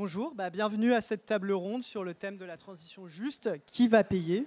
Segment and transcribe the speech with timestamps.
[0.00, 3.50] Bonjour, bah, bienvenue à cette table ronde sur le thème de la transition juste.
[3.66, 4.46] Qui va payer?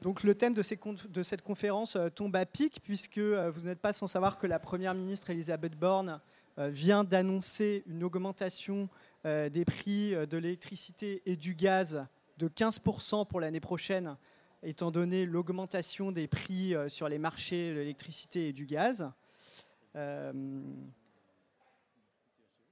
[0.00, 3.92] Donc le thème de, cette conférence euh, tombe à pic puisque euh, vous n'êtes pas
[3.92, 6.22] sans savoir que la Première ministre Elisabeth Borne
[6.56, 8.88] euh, vient d'annoncer une augmentation
[9.24, 12.06] des prix de l'électricité et du gaz
[12.38, 14.16] de 15% pour l'année prochaine,
[14.62, 19.12] étant donné l'augmentation des prix sur les marchés de l'électricité et du gaz.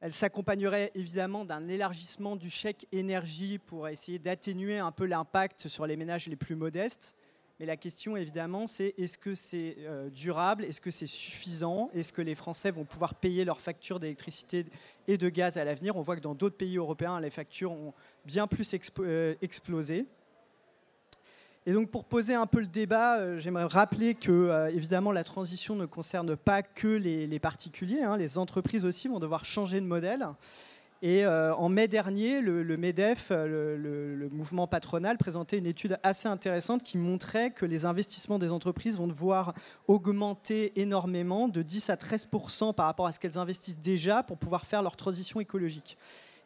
[0.00, 5.86] Elle s'accompagnerait évidemment d'un élargissement du chèque énergie pour essayer d'atténuer un peu l'impact sur
[5.86, 7.16] les ménages les plus modestes.
[7.58, 12.12] Mais la question évidemment, c'est est-ce que c'est euh, durable Est-ce que c'est suffisant Est-ce
[12.12, 14.66] que les Français vont pouvoir payer leurs factures d'électricité
[15.08, 15.96] et de gaz à l'avenir?
[15.96, 17.92] On voit que dans d'autres pays européens, les factures ont
[18.24, 20.06] bien plus euh, explosé.
[21.68, 25.22] Et donc pour poser un peu le débat, euh, j'aimerais rappeler que euh, évidemment la
[25.22, 28.16] transition ne concerne pas que les, particuliers, hein.
[28.16, 30.26] les entreprises aussi vont devoir changer de modèle.
[31.02, 36.82] Et euh, en mai dernier, le, MEDEF, le, mouvement patronal, présentait une étude assez intéressante
[36.82, 39.52] qui montrait que les investissements des entreprises vont devoir
[39.88, 42.28] augmenter énormément, de 10 à 13
[42.74, 45.98] par rapport à ce qu'elles investissent déjà pour pouvoir faire leur transition écologique.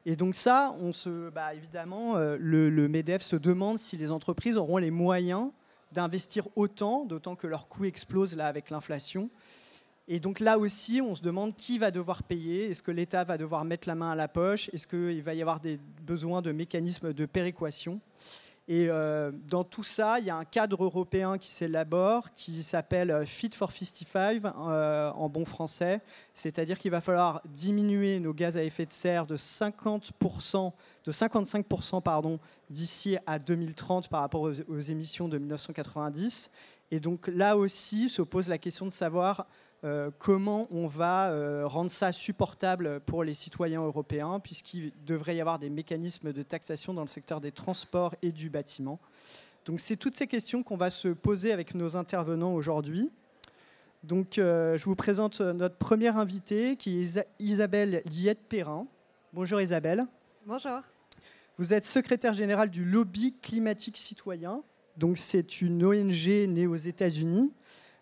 [0.05, 4.56] Et donc ça, on se, bah, évidemment, euh, le, MEDEF se demande si les entreprises
[4.56, 5.50] auront les moyens
[5.92, 9.31] d'investir autant, d'autant que leurs coûts explosent là avec l'inflation.
[10.09, 12.70] Et donc là aussi, on se demande qui va devoir payer.
[12.70, 14.69] Est-ce que l'État va devoir mettre la main à la poche?
[14.72, 18.00] Est-ce qu'il va y avoir des besoins de mécanismes de péréquation?
[18.68, 23.10] Et euh, dans tout ça, il y a un cadre européen qui s'élabore, qui s'appelle
[23.10, 26.00] euh, Fit for 55 euh, en bon français.
[26.32, 30.72] C'est-à-dire qu'il va falloir diminuer nos gaz à effet de serre de 50%,
[31.04, 32.38] de 55% pardon,
[32.70, 36.48] d'ici à 2030 par rapport aux, émissions de 1990.
[36.92, 39.48] Et donc là aussi se pose la question de savoir
[40.19, 45.58] comment on va euh, rendre ça supportable pour les citoyens européens, puisqu'il devrait y avoir
[45.58, 49.00] des mécanismes de taxation dans le secteur des transports et du bâtiment.
[49.64, 53.10] Donc c'est toutes ces questions qu'on va se poser avec nos intervenants aujourd'hui.
[54.04, 58.87] Donc euh, je vous présente notre première invitée qui est Isabelle Liette-Perrin.
[59.32, 60.06] Bonjour Isabelle.
[60.47, 60.81] Bonjour.
[61.59, 64.62] Vous êtes secrétaire générale du lobby climatique citoyen.
[64.97, 67.53] Donc c'est une ONG née aux États-Unis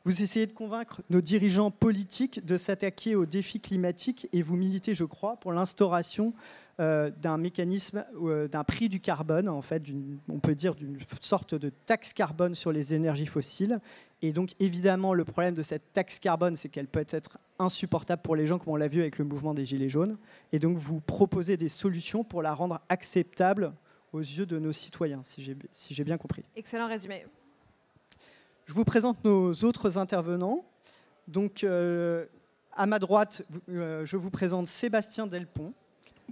[0.04, 4.94] vous essayez de convaincre nos dirigeants politiques de s'attaquer aux défis climatiques et vous militez,
[4.94, 6.32] je crois, pour l'instauration
[6.80, 9.82] euh, d'un mécanisme, euh, d'un prix du carbone, en fait,
[10.30, 13.80] on peut dire d'une sorte de taxe carbone sur les énergies fossiles.
[14.22, 18.36] Et donc, évidemment, le problème de cette taxe carbone, c'est qu'elle peut être insupportable pour
[18.36, 20.16] les gens, comme on l'a vu avec le mouvement des Gilets jaunes.
[20.52, 23.72] Et donc, vous proposez des solutions pour la rendre acceptable
[24.14, 26.44] aux yeux de nos citoyens, si j'ai bien compris.
[26.56, 27.26] Excellent résumé.
[28.70, 30.64] Je vous présente nos autres intervenants.
[31.26, 32.26] Donc, euh,
[32.70, 35.74] à ma droite, euh, je vous présente Sébastien Delpont.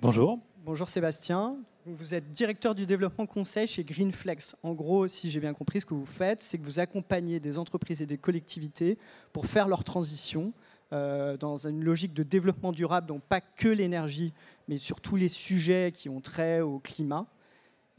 [0.00, 0.38] Bonjour.
[0.65, 1.56] Bonjour Sébastien.
[1.84, 4.54] Vous êtes directeur du développement conseil chez Greenflex.
[4.62, 7.59] En gros, si j'ai bien compris, ce que vous faites, c'est que vous accompagnez des
[7.59, 8.98] entreprises et des collectivités
[9.32, 10.53] pour faire leur transition
[10.93, 14.32] euh, dans une logique de développement durable, donc pas que l'énergie,
[14.69, 17.27] mais sur tous les sujets qui ont trait au climat.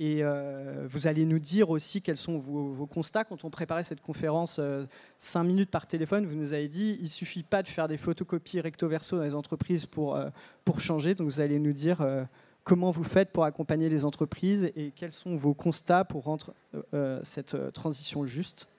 [0.02, 3.26] Et euh, vous allez nous dire aussi quels sont vos, constats.
[3.26, 4.86] Quand on préparait cette conférence euh,
[5.20, 8.62] cinq minutes par téléphone, vous nous avez dit il suffit pas de faire des photocopies
[8.62, 10.30] recto-verso dans les entreprises pour, euh,
[10.64, 11.16] pour changer.
[11.16, 11.98] Donc vous allez nous dire
[12.64, 16.54] comment vous faites pour accompagner les entreprises et quels sont vos constats pour rendre
[17.24, 18.70] cette transition juste.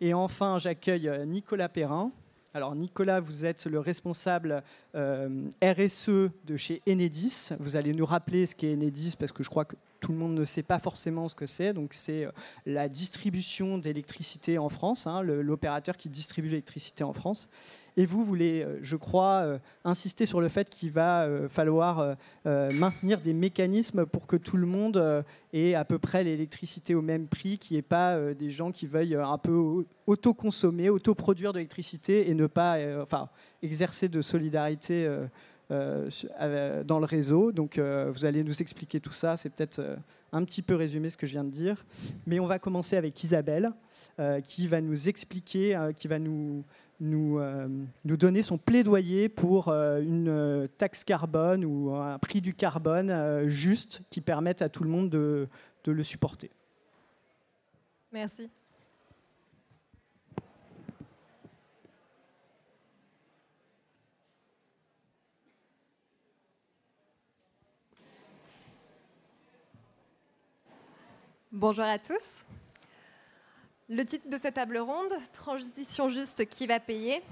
[0.00, 2.12] Et enfin, j'accueille Nicolas Perrin.
[2.54, 4.62] Alors Nicolas, vous êtes le responsable
[4.94, 7.50] RSE de chez Enedis.
[7.58, 10.36] Vous allez nous rappeler ce qu'est Enedis parce que je crois que tout le monde
[10.36, 11.72] ne sait pas forcément ce que c'est.
[11.72, 12.30] Donc, c'est euh,
[12.64, 17.48] la distribution d'électricité en France, hein, l'opérateur qui distribue l'électricité en France.
[17.96, 23.20] Et vous voulez, euh, je crois, euh, insister sur le fait qu'il va falloir maintenir
[23.20, 27.58] des mécanismes pour que tout le monde ait à peu près l'électricité au même prix,
[27.58, 32.34] qu'il n'y ait pas des gens qui veuillent un peu autoconsommer, autoproduire de l'électricité et
[32.34, 33.28] ne pas enfin,
[33.62, 35.08] exercer de solidarité
[35.70, 37.52] dans le réseau.
[37.52, 39.36] Donc euh, vous allez nous expliquer tout ça.
[39.36, 39.80] C'est peut-être
[40.32, 41.84] un petit peu résumé ce que je viens de dire.
[42.26, 43.72] Mais on va commencer avec Isabelle,
[44.44, 46.64] qui va nous expliquer, qui va nous,
[47.00, 47.40] nous,
[48.04, 54.62] donner son plaidoyer pour une taxe carbone ou un prix du carbone juste qui permette
[54.62, 55.48] à tout le monde de,
[55.84, 56.50] de le supporter.
[58.12, 58.50] Merci.
[71.58, 72.44] Bonjour à tous.
[73.88, 77.22] Le titre de cette table ronde, Transition juste, qui va payer,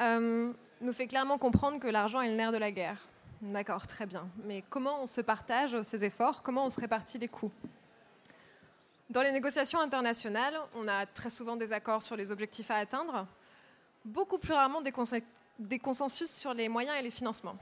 [0.00, 3.06] euh, nous fait clairement comprendre que l'argent est le nerf de la guerre.
[3.40, 4.28] D'accord, très bien.
[4.46, 6.42] Mais comment on se partage ces efforts?
[6.42, 7.52] Comment on se répartit les coûts?
[9.10, 13.28] Dans les négociations internationales, on a très souvent des accords sur les objectifs à atteindre,
[14.04, 17.58] beaucoup plus rarement des, consensus sur les moyens et les financements.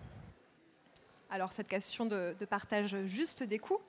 [1.28, 3.82] Alors cette question de partage juste des coûts,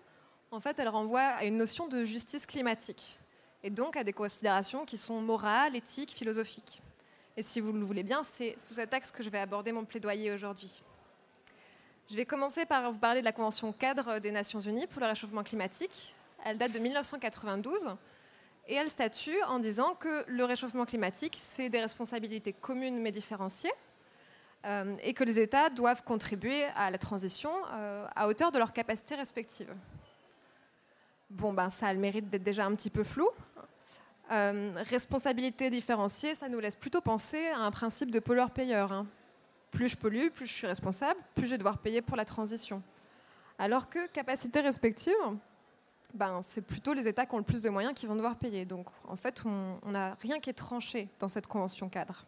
[0.55, 3.19] en fait, elle renvoie à une notion de justice climatique,
[3.61, 6.81] et donc à des considérations qui sont morales, éthiques, philosophiques.
[7.35, 9.83] Et si vous le voulez bien, c'est sous cet axe que je vais aborder mon
[9.83, 10.81] plaidoyer aujourd'hui.
[12.09, 15.07] Je vais commencer par vous parler de la Convention cadre des Nations Unies pour le
[15.07, 16.15] réchauffement climatique.
[16.45, 17.97] Elle date de 1992
[18.67, 23.73] et elle statue en disant que le réchauffement climatique, c'est des responsabilités communes mais différenciées
[24.65, 28.71] euh, et que les États doivent contribuer à la transition euh, à hauteur de leurs
[28.71, 29.73] capacités respectives.
[31.29, 33.29] Bon, ben, ça a le mérite d'être déjà un petit peu flou.
[34.31, 38.91] Euh, responsabilité différenciée, ça nous laisse plutôt penser à un principe de pollueur-payeur.
[38.91, 39.07] Hein
[39.75, 42.81] plus je pollue, plus je suis responsable, plus je vais devoir payer pour la transition.
[43.59, 45.13] Alors que capacité respective,
[46.13, 48.65] ben, c'est plutôt les États qui ont le plus de moyens qui vont devoir payer.
[48.65, 52.25] Donc en fait, on n'a rien qui est tranché dans cette convention cadre.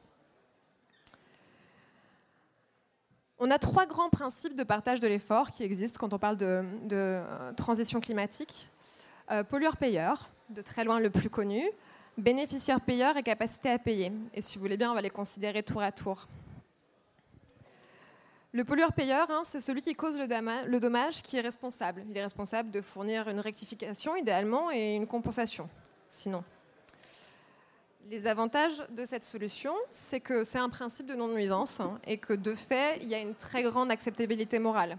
[3.39, 6.63] On a trois grands principes de partage de l'effort qui existent quand on parle de,
[6.91, 8.69] euh, transition climatique.
[9.29, 11.61] Euh, pollueur-payeur, de très loin le plus connu,
[12.17, 14.11] bénéficiaire-payeur et capacité à payer.
[14.33, 16.27] Et si vous voulez bien, on va les considérer tour à tour.
[18.53, 22.05] Le pollueur-payeur, hein, c'est celui qui cause le, dommage qui est responsable.
[22.09, 25.69] Il est responsable de fournir une rectification idéalement et une compensation,
[26.07, 26.41] sinon.
[28.05, 32.31] Les avantages de cette solution, c'est que c'est un principe de non-nuisance hein, et que
[32.31, 34.97] de fait, il y a une très grande acceptabilité morale.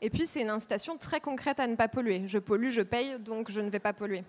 [0.00, 2.22] Et puis, c'est une incitation très concrète à ne pas polluer.
[2.26, 4.24] Je pollue, je paye, donc je ne vais pas polluer.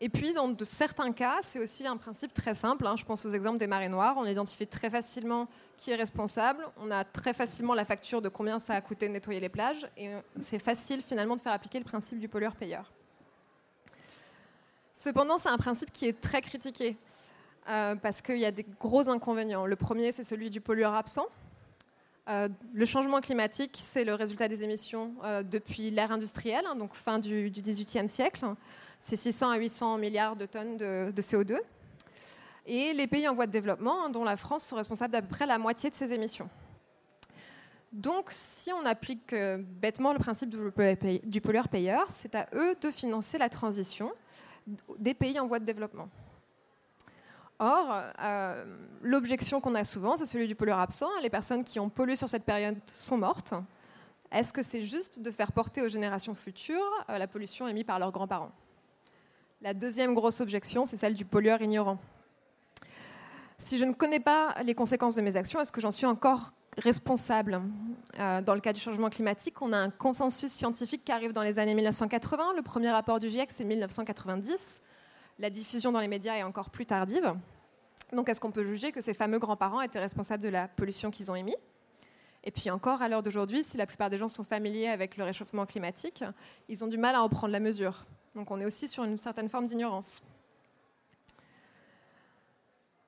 [0.00, 2.86] Et puis, dans de certains cas, c'est aussi un principe très simple.
[2.86, 2.94] Hein.
[2.96, 4.14] Je pense aux exemples des marées noires.
[4.16, 6.64] On identifie très facilement qui est responsable.
[6.78, 9.88] On a très facilement la facture de combien ça a coûté de nettoyer les plages.
[9.96, 10.10] Et
[10.40, 12.92] c'est facile finalement de faire appliquer le principe du pollueur-payeur.
[14.92, 16.96] Cependant, c'est un principe qui est très critiqué
[17.68, 19.66] euh, parce qu'il y a des gros inconvénients.
[19.66, 21.26] Le premier, c'est celui du pollueur absent.
[22.28, 26.94] Euh, le changement climatique, c'est le résultat des émissions euh, depuis l'ère industrielle, hein, donc
[26.94, 28.44] fin du XVIIIe siècle
[28.98, 31.58] c'est 600 à 800 milliards de tonnes de, CO2.
[32.66, 35.28] Et les pays en voie de développement, hein, dont la France, sont responsables d'à peu
[35.28, 36.50] près la moitié de ces émissions.
[37.92, 43.38] Donc, si on applique euh, bêtement le principe du pollueur-payeur, c'est à eux de financer
[43.38, 44.12] la transition
[44.98, 46.08] des pays en voie de développement.
[47.60, 48.64] Or, euh,
[49.02, 51.08] l'objection qu'on a souvent, c'est celui du pollueur absent.
[51.22, 53.54] Les personnes qui ont pollué sur cette période sont mortes.
[54.30, 57.98] Est-ce que c'est juste de faire porter aux générations futures euh, la pollution émise par
[57.98, 58.52] leurs grands-parents?
[59.60, 61.98] La deuxième grosse objection, c'est celle du pollueur ignorant.
[63.58, 66.52] Si je ne connais pas les conséquences de mes actions, est-ce que j'en suis encore
[66.76, 67.60] responsable?
[68.20, 71.42] Euh, Dans le cas du changement climatique, on a un consensus scientifique qui arrive dans
[71.42, 72.52] les années 1980.
[72.54, 74.82] Le premier rapport du GIEC, c'est 1990.
[75.38, 77.34] La diffusion dans les médias est encore plus tardive.
[78.12, 81.30] Donc est-ce qu'on peut juger que ces fameux grands-parents étaient responsables de la pollution qu'ils
[81.30, 81.56] ont émise
[82.44, 85.24] et puis encore, à l'heure d'aujourd'hui, si la plupart des gens sont familiers avec le
[85.24, 86.24] réchauffement climatique,
[86.68, 88.06] ils ont du mal à en prendre la mesure.
[88.34, 90.22] Donc on est aussi sur une certaine forme d'ignorance.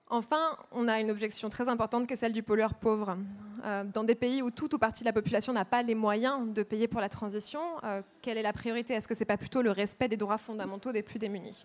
[0.08, 3.16] Enfin, on a une objection très importante qui est celle du pollueur pauvre.
[3.64, 6.52] Euh, dans des pays où tout ou partie de la population n'a pas les moyens
[6.52, 8.94] de payer pour la transition, euh, quelle est la priorité?
[8.94, 11.64] Est-ce que ce n'est pas plutôt le respect des droits fondamentaux des plus démunis?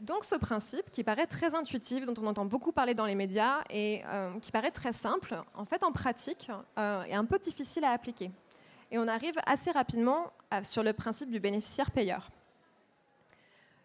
[0.00, 3.62] Donc ce principe, qui paraît très intuitif, dont on entend beaucoup parler dans les médias
[3.70, 7.90] et euh, qui paraît très simple, en fait en pratique est un peu difficile à
[7.90, 8.30] appliquer.
[8.90, 12.28] Et on arrive assez rapidement sur le principe du bénéficiaire-payeur.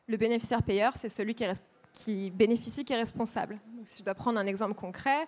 [0.08, 1.36] Le bénéficiaire-payeur, c'est celui
[1.94, 3.60] qui, bénéficie qui est responsable.
[3.84, 5.28] si je dois prendre un exemple concret,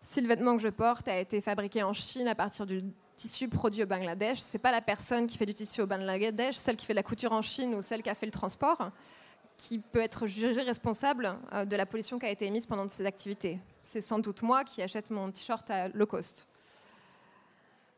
[0.00, 2.84] si le vêtement que je porte a été fabriqué en Chine à partir du
[3.16, 6.56] tissu produit au Bangladesh, ce n'est pas la personne qui fait du tissu au Bangladesh,
[6.56, 8.90] celle qui fait la couture en Chine ou celle qui a fait le transport,
[9.56, 13.06] qui peut être jugée responsable euh, de la pollution qui a été émise pendant ces
[13.06, 13.58] activités.
[13.82, 16.46] C'est sans doute moi qui achète mon t-shirt à low cost.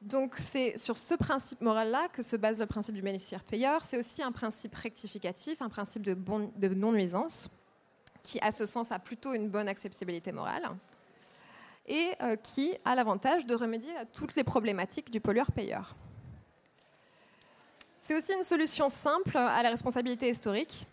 [0.02, 3.84] Donc c'est sur ce principe moral-là que se base le principe du bénéficiaire-payeur.
[3.84, 7.48] C'est aussi un principe rectificatif, un principe de, non-nuisance,
[8.22, 10.68] qui à ce sens a plutôt une bonne acceptabilité morale,
[11.86, 15.94] et euh, qui a l'avantage de remédier à toutes les problématiques du pollueur-payeur.
[17.98, 20.86] C'est aussi une solution simple à la responsabilité historique,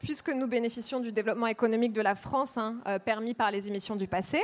[0.00, 3.96] puisque nous bénéficions du développement économique de la France hein, euh, permis par les émissions
[3.96, 4.38] du passé.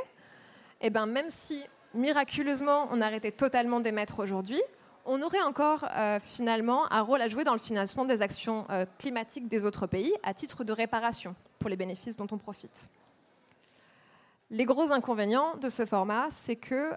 [0.80, 4.60] Et eh ben, même si miraculeusement, on arrêtait totalement d'émettre aujourd'hui,
[5.06, 8.84] on aurait encore euh, finalement un rôle à jouer dans le financement des actions euh,
[8.98, 12.90] climatiques des autres pays à titre de réparation pour les bénéfices dont on profite.
[14.50, 16.92] Les gros inconvénients de ce format, c'est que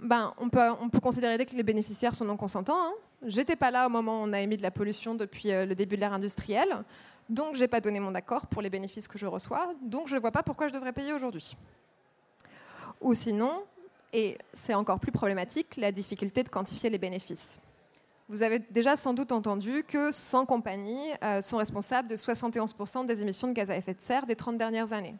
[0.00, 2.82] ben, on, peut, on peut considérer que les bénéficiaires sont non consentants.
[2.82, 2.92] Hein.
[3.26, 5.94] J'étais pas là au moment où on a émis de la pollution depuis le début
[5.94, 6.82] de l'ère industrielle,
[7.28, 10.20] donc j'ai pas donné mon accord pour les bénéfices que je reçois, donc je ne
[10.20, 11.56] vois pas pourquoi je devrais payer aujourd'hui.
[13.00, 13.64] Ou sinon,
[14.12, 17.60] et c'est encore plus problématique, la difficulté de quantifier les bénéfices.
[18.28, 23.20] Vous avez déjà sans doute entendu que 100 compagnies euh, sont responsables de 71% des
[23.20, 25.16] émissions de gaz à effet de serre des 30 dernières années.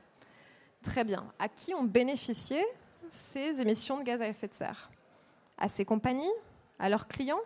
[0.82, 1.24] Très bien.
[1.38, 2.64] À qui ont bénéficié
[3.08, 4.90] ces émissions de gaz à effet de serre?
[5.58, 6.32] À ces compagnies?
[6.78, 7.40] À leurs clients?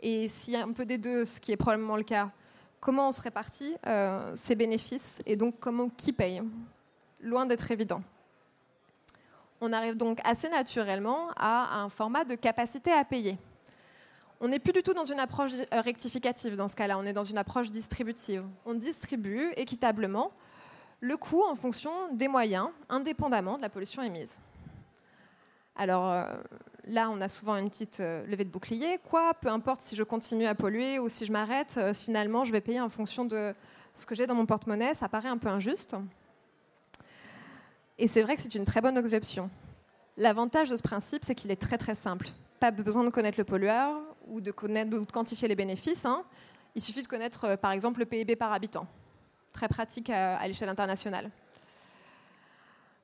[0.00, 2.30] Et s'il y a un peu des deux, ce qui est probablement le cas,
[2.80, 6.42] comment on se répartit euh, ces bénéfices et donc comment qui paye
[7.20, 8.02] Loin d'être évident.
[9.60, 13.38] On arrive donc assez naturellement à un format de capacité à payer.
[14.40, 17.14] On n'est plus du tout dans une approche euh, rectificative dans ce cas-là, on est
[17.14, 18.44] dans une approche distributive.
[18.66, 20.30] On distribue équitablement
[21.00, 24.38] le coût en fonction des moyens, indépendamment de la pollution émise.
[25.74, 26.24] Alors euh,
[26.86, 28.98] là, on a souvent une petite euh, levée de bouclier.
[29.10, 32.60] Quoi, peu importe si je continue à polluer ou si je m'arrête, finalement, je vais
[32.60, 33.54] payer en fonction de
[33.94, 34.94] ce que j'ai dans mon porte-monnaie.
[34.94, 35.96] Ça paraît un peu injuste.
[37.98, 39.50] Et c'est vrai que c'est une très bonne objection.
[40.18, 42.28] L'avantage de ce principe, c'est qu'il est très très simple.
[42.60, 46.04] Pas besoin de connaître le pollueur ou de, quantifier les bénéfices.
[46.04, 46.24] Hein.
[46.74, 48.86] Il suffit de connaître, euh, par exemple, le PIB par habitant.
[49.52, 51.30] Très pratique à, l'échelle internationale.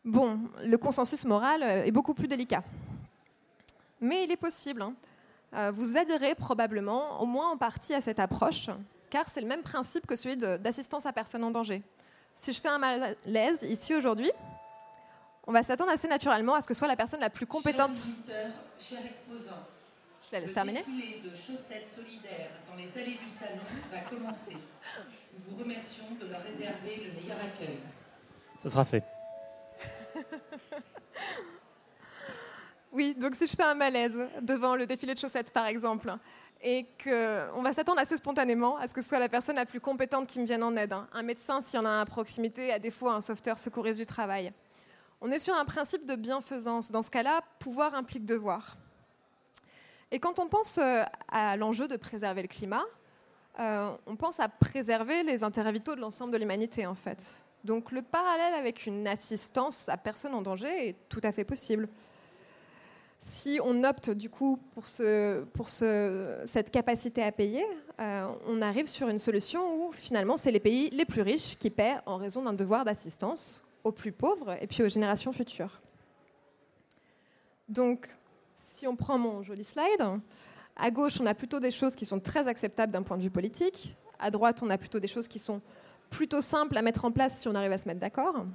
[0.04, 2.62] Bon, le consensus moral euh, est beaucoup plus délicat.
[4.02, 4.82] Mais il est possible.
[4.82, 4.94] Hein.
[5.54, 8.68] Euh, vous adhérez probablement, au moins en partie, à cette approche,
[9.10, 11.82] car c'est le même principe que celui d'assistance à personne en danger.
[12.34, 14.30] Si je fais un malaise ici aujourd'hui,
[15.46, 17.96] on va s'attendre assez naturellement à ce que soit la personne la plus compétente.
[17.96, 19.62] Cher exposant,
[20.26, 20.84] je la laisse terminer.
[20.88, 24.56] Le de chaussettes solidaires dans les allées du salon va commencer.
[25.32, 27.78] Nous vous remercions de leur réserver le meilleur accueil.
[28.60, 29.04] Ça sera fait.
[32.92, 36.14] oui, donc si je fais un malaise devant le défilé de chaussettes, par exemple,
[36.62, 39.80] et qu'on va s'attendre assez spontanément à ce que ce soit la personne la plus
[39.80, 40.92] compétente qui me vienne en aide.
[40.92, 41.08] Hein.
[41.12, 44.52] Un médecin, s'il y en a à proximité, à défaut un sauveteur secouriste du travail.
[45.20, 46.90] On est sur un principe de bienfaisance.
[46.90, 48.76] Dans ce cas-là, pouvoir implique devoir.
[50.10, 52.84] Et quand on pense euh, à l'enjeu de préserver le climat,
[53.58, 57.42] euh, on pense à préserver les intérêts vitaux de l'ensemble de l'humanité, en fait.
[57.64, 61.88] Donc le parallèle avec une assistance à personne en danger est tout à fait possible.
[63.24, 67.64] Si on opte du coup pour, cette capacité à payer,
[68.00, 71.70] euh, on arrive sur une solution où finalement c'est les pays les plus riches qui
[71.70, 75.80] paient en raison d'un devoir d'assistance aux plus pauvres et puis aux générations futures.
[77.68, 78.08] Donc,
[78.56, 80.20] si on prend mon joli slide,
[80.74, 83.30] à gauche, on a plutôt des choses qui sont très acceptables d'un point de vue
[83.30, 83.96] politique.
[84.18, 85.60] À droite, on a plutôt des choses qui sont
[86.10, 88.46] plutôt simples à mettre en place si on arrive à se mettre d'accord.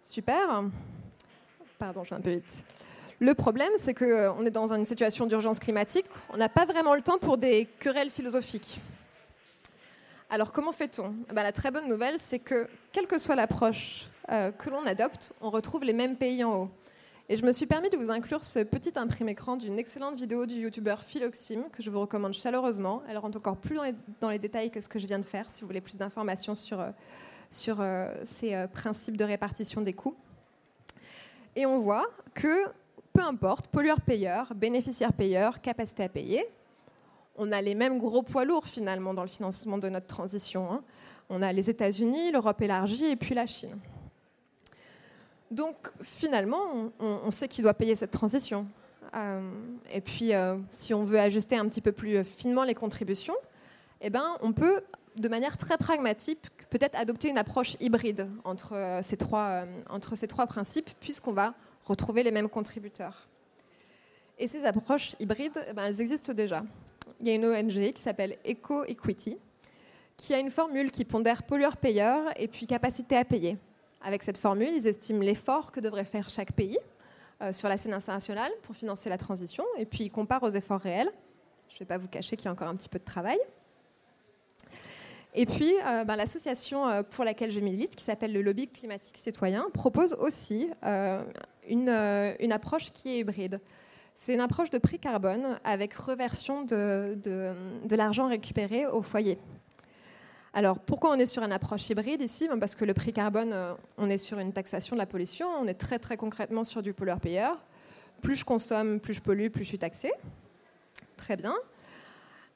[0.00, 0.64] Super.
[1.78, 2.93] Pardon, je vais un peu vite.
[3.24, 6.04] Le problème, c'est qu'on est dans une situation d'urgence climatique.
[6.34, 8.82] On n'a pas vraiment le temps pour des querelles philosophiques.
[10.28, 11.14] Alors comment fait-on?
[11.30, 14.84] Eh ben, La très bonne nouvelle, c'est que quelle que soit l'approche euh, que l'on
[14.84, 16.70] adopte, on retrouve les mêmes pays en haut.
[17.30, 20.44] Et je me suis permis de vous inclure ce petit imprimé écran d'une excellente vidéo
[20.44, 23.02] du youtubeur Philoxime, que je vous recommande chaleureusement.
[23.08, 23.78] Elle rentre encore plus
[24.20, 26.54] dans les, détails que ce que je viens de faire, si vous voulez plus d'informations
[26.54, 26.90] sur, euh,
[27.50, 30.14] sur euh, ces principes de répartition des coûts.
[31.56, 32.04] Et on voit
[32.34, 32.66] que
[33.14, 36.44] peu importe, pollueur-payeur, bénéficiaire-payeur, capacité à payer,
[37.36, 40.70] on a les mêmes gros poids lourds finalement dans le financement de notre transition.
[40.70, 40.82] Hein.
[41.30, 43.78] On a les États-Unis, l'Europe élargie et puis la Chine.
[45.50, 48.66] Donc finalement, on, sait qui doit payer cette transition.
[49.14, 49.48] Euh,
[49.92, 53.36] et puis, euh, si on veut ajuster un petit peu plus finement les contributions,
[54.00, 54.82] eh ben, on peut,
[55.16, 56.40] de manière très pragmatique,
[56.70, 61.54] peut-être adopter une approche hybride entre euh, ces trois, entre ces trois principes, puisqu'on va
[61.84, 63.28] retrouver les mêmes contributeurs.
[64.38, 66.64] Et ces approches hybrides, eh ben, elles existent déjà
[67.20, 69.36] il y a une ONG qui s'appelle Eco Equity,
[70.16, 73.56] qui a une formule qui pondère pollueur-payeur et puis capacité à payer.
[74.02, 76.78] Avec cette formule, ils estiment l'effort que devrait faire chaque pays
[77.42, 80.80] euh, sur la scène internationale pour financer la transition, et puis ils comparent aux efforts
[80.80, 81.10] réels.
[81.68, 83.38] Je ne vais pas vous cacher qu'il y a encore un petit peu de travail.
[85.36, 89.16] Et puis, euh, ben, l'association euh, pour laquelle je milite, qui s'appelle le Lobby climatique
[89.16, 90.70] citoyen, propose aussi
[91.68, 91.88] une,
[92.40, 93.60] une, approche qui est hybride.
[94.14, 99.38] C'est une approche de prix carbone avec reversion de, de, l'argent récupéré au foyer.
[100.52, 103.52] Alors pourquoi on est sur une approche hybride ici ben, Parce que le prix carbone,
[103.52, 106.80] euh, on est sur une taxation de la pollution, on est très très concrètement sur
[106.80, 107.58] du pollueur-payeur.
[108.22, 110.12] Plus je consomme, plus je pollue, plus je suis taxé.
[111.16, 111.54] Très bien.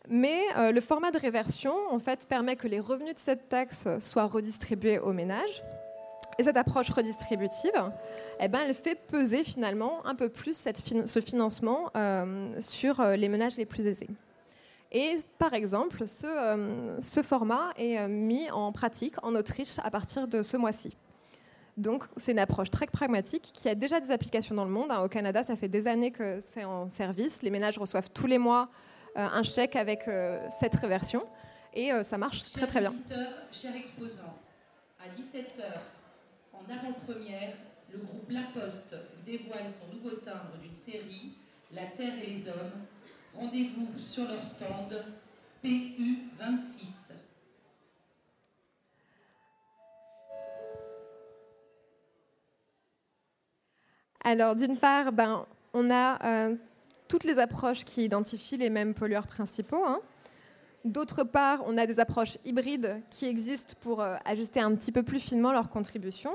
[0.09, 3.87] Mais euh, le format de réversion, en fait, permet que les revenus de cette taxe
[3.99, 5.63] soient redistribués aux ménages
[6.41, 7.73] Et cette approche redistributive,
[8.39, 13.29] eh ben, elle fait peser finalement un peu plus ce financement euh, sur euh, les
[13.29, 14.07] ménages les plus aisés.
[14.93, 20.45] Et par exemple, ce, euh, format est mis en pratique en Autriche à partir de
[20.45, 20.97] ce mois-ci.
[21.77, 24.93] Donc c'est une approche très pragmatique qui a déjà des applications dans le monde.
[24.93, 27.43] Au Canada, ça fait des années que c'est en service.
[27.43, 28.69] Les ménages reçoivent tous les mois
[29.15, 30.09] un chèque avec
[30.51, 31.25] cette réversion.
[31.75, 32.93] Et ça marche très très bien.
[34.99, 35.98] À 17h,
[36.59, 37.55] en avant-première,
[37.93, 41.35] le groupe La Poste dévoile son nouveau timbre d'une série,
[41.73, 42.85] La Terre et les Hommes.
[43.35, 45.05] Rendez-vous sur leur stand
[45.65, 46.89] PU26.
[54.25, 56.57] Alors, d'une part, ben, on a euh,
[57.07, 59.85] toutes les approches qui identifient les mêmes pollueurs principaux.
[59.87, 60.01] Hein.
[60.85, 65.03] D'autre part, on a des approches hybrides qui existent pour euh, ajuster un petit peu
[65.03, 66.31] plus finement leur contribution.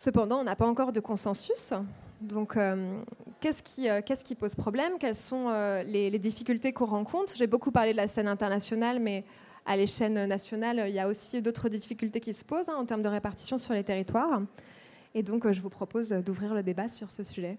[0.00, 1.74] Cependant, on n'a pas encore de consensus.
[2.20, 3.02] Donc, euh,
[3.40, 4.00] qu'est-ce qui, euh,
[4.38, 4.92] pose problème?
[5.00, 5.50] Quelles sont
[5.84, 7.32] les, difficultés qu'on rencontre?
[7.36, 9.24] J'ai beaucoup parlé de la scène internationale, mais
[9.66, 13.02] à l'échelle nationale, il y a aussi d'autres difficultés qui se posent hein, en termes
[13.02, 14.40] de répartition sur les territoires.
[15.14, 17.58] Et donc, je vous propose d'ouvrir le débat sur ce sujet.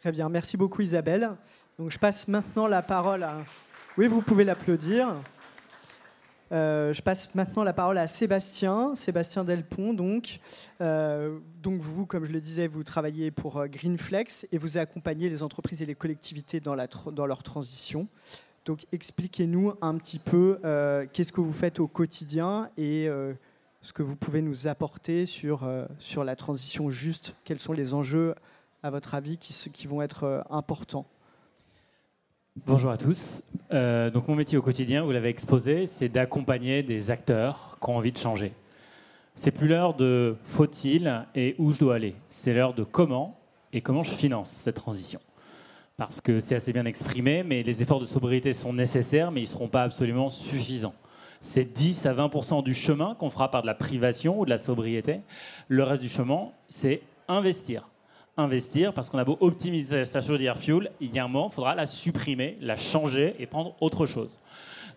[0.00, 1.30] Très bien, merci beaucoup Isabelle.
[1.78, 3.44] Donc, je passe maintenant la parole à
[3.96, 5.14] oui, vous pouvez l'applaudir.
[6.52, 9.94] Euh, je passe maintenant la parole à Sébastien, Sébastien Delpont.
[9.94, 10.40] Donc,
[10.80, 15.28] euh, donc vous, comme je le disais, vous travaillez pour euh, Greenflex et vous accompagnez
[15.28, 18.08] les entreprises et les collectivités dans, leur transition.
[18.64, 20.58] Donc, expliquez-nous un petit peu
[21.12, 23.08] qu'est-ce que vous faites au quotidien et
[23.80, 27.34] ce que vous pouvez nous apporter sur, sur la transition juste.
[27.44, 28.34] Quels sont les enjeux,
[28.82, 31.06] à votre avis, qui vont être importants?
[32.66, 33.40] Bonjour à tous.
[33.72, 37.96] Euh, donc mon métier au quotidien, vous l'avez exposé, c'est d'accompagner des acteurs qui ont
[37.96, 38.52] envie de changer.
[39.34, 42.14] C'est plus l'heure de faut-il et où je dois aller.
[42.28, 43.38] C'est l'heure de comment
[43.72, 45.20] et comment je finance cette transition.
[45.96, 49.44] Parce que c'est assez bien exprimé, mais les efforts de sobriété sont nécessaires, mais ils
[49.44, 50.94] ne seront pas absolument suffisants.
[51.40, 54.58] C'est 10 à 20% du chemin qu'on fera par de la privation ou de la
[54.58, 55.20] sobriété.
[55.68, 57.88] Le reste du chemin, c'est investir
[58.36, 61.52] investir parce qu'on a beau optimiser sa chaudière fuel, il y a un moment, il
[61.52, 64.38] faudra la supprimer, la changer et prendre autre chose.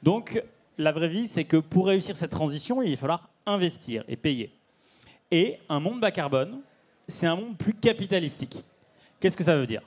[0.02, 0.42] Donc,
[0.78, 4.52] la vraie vie, c'est que pour réussir cette transition, il va falloir investir et payer.
[5.32, 6.60] Et un monde bas carbone,
[7.08, 8.64] c'est un monde plus capitalistique.
[9.20, 9.82] Qu'est-ce que ça veut dire?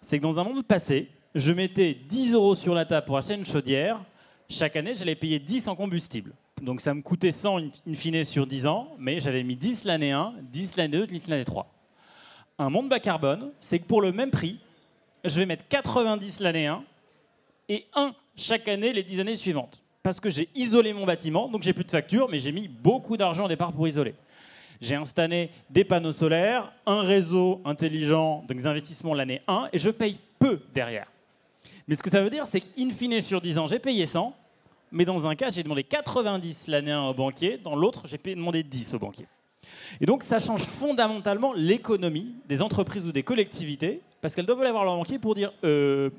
[0.00, 3.34] C'est que dans un monde passé, je mettais 10 euros sur la table pour acheter
[3.34, 4.00] une chaudière.
[4.48, 6.32] Chaque année, j'allais payer 10 en combustible.
[6.60, 10.12] Donc ça me coûtait 100 in fine sur 10 ans, mais j'avais mis 10 l'année
[10.12, 11.81] 1, 10 l'année 2, 10 l'année 3
[12.62, 14.58] un monde bas carbone, c'est que pour le même prix,
[15.24, 16.82] je vais mettre 90 l'année 1
[17.68, 19.82] et 1 chaque année les 10 années suivantes.
[20.02, 23.16] Parce que j'ai isolé mon bâtiment, donc j'ai plus de facture, mais j'ai mis beaucoup
[23.16, 24.14] d'argent au départ pour isoler.
[24.80, 29.90] J'ai installé des panneaux solaires, un réseau intelligent, donc des investissements l'année 1, et je
[29.90, 31.06] paye peu derrière.
[31.86, 34.34] Mais ce que ça veut dire, c'est qu'in fine, sur 10 ans, j'ai payé 100,
[34.90, 38.64] mais dans un cas, j'ai demandé 90 l'année 1 au banquier, dans l'autre, j'ai demandé
[38.64, 39.26] 10 au banquier.
[40.00, 44.70] Et donc ça change fondamentalement l'économie des entreprises ou des collectivités, parce qu'elles doivent aller
[44.70, 46.10] voir leur banquier pour dire euh,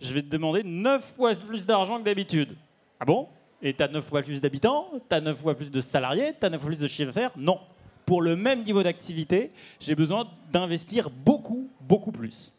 [0.00, 2.56] je vais te demander 9 fois plus d'argent que d'habitude.
[3.00, 3.28] Ah bon?
[3.62, 6.46] Et tu as 9 fois plus d'habitants Tu as 9 fois plus de salariés Tu
[6.46, 7.32] as 9 fois plus de chiffre d'affaires?
[7.36, 7.58] Non.
[8.04, 12.52] Pour le même niveau d'activité, j'ai besoin d'investir beaucoup, beaucoup plus.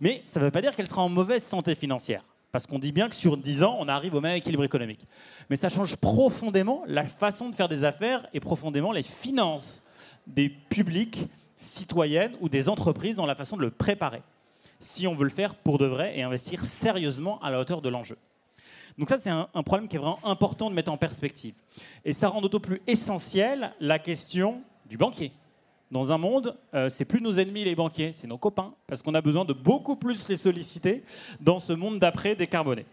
[0.00, 2.22] Mais ça ne veut pas dire qu'elle sera en mauvaise santé financière.
[2.52, 5.06] Parce qu'on dit bien que sur 10 ans, on arrive au même équilibre économique.
[5.48, 9.82] Mais ça change profondément la façon de faire des affaires et profondément les finances
[10.26, 11.26] des publics
[11.58, 14.22] citoyennes ou des entreprises dans la façon de le préparer,
[14.80, 17.88] si on veut le faire pour de vrai et investir sérieusement à la hauteur de
[17.88, 18.18] l'enjeu.
[18.98, 21.54] Donc ça, c'est un, problème qui est vraiment important de mettre en perspective.
[22.04, 25.32] Et ça rend d'autant plus essentiel la question du banquier.
[25.92, 29.12] Dans un monde, euh, c'est plus nos ennemis les banquiers, c'est nos copains, parce qu'on
[29.12, 31.04] a besoin de beaucoup plus les solliciter
[31.38, 32.86] dans ce monde d'après décarboné.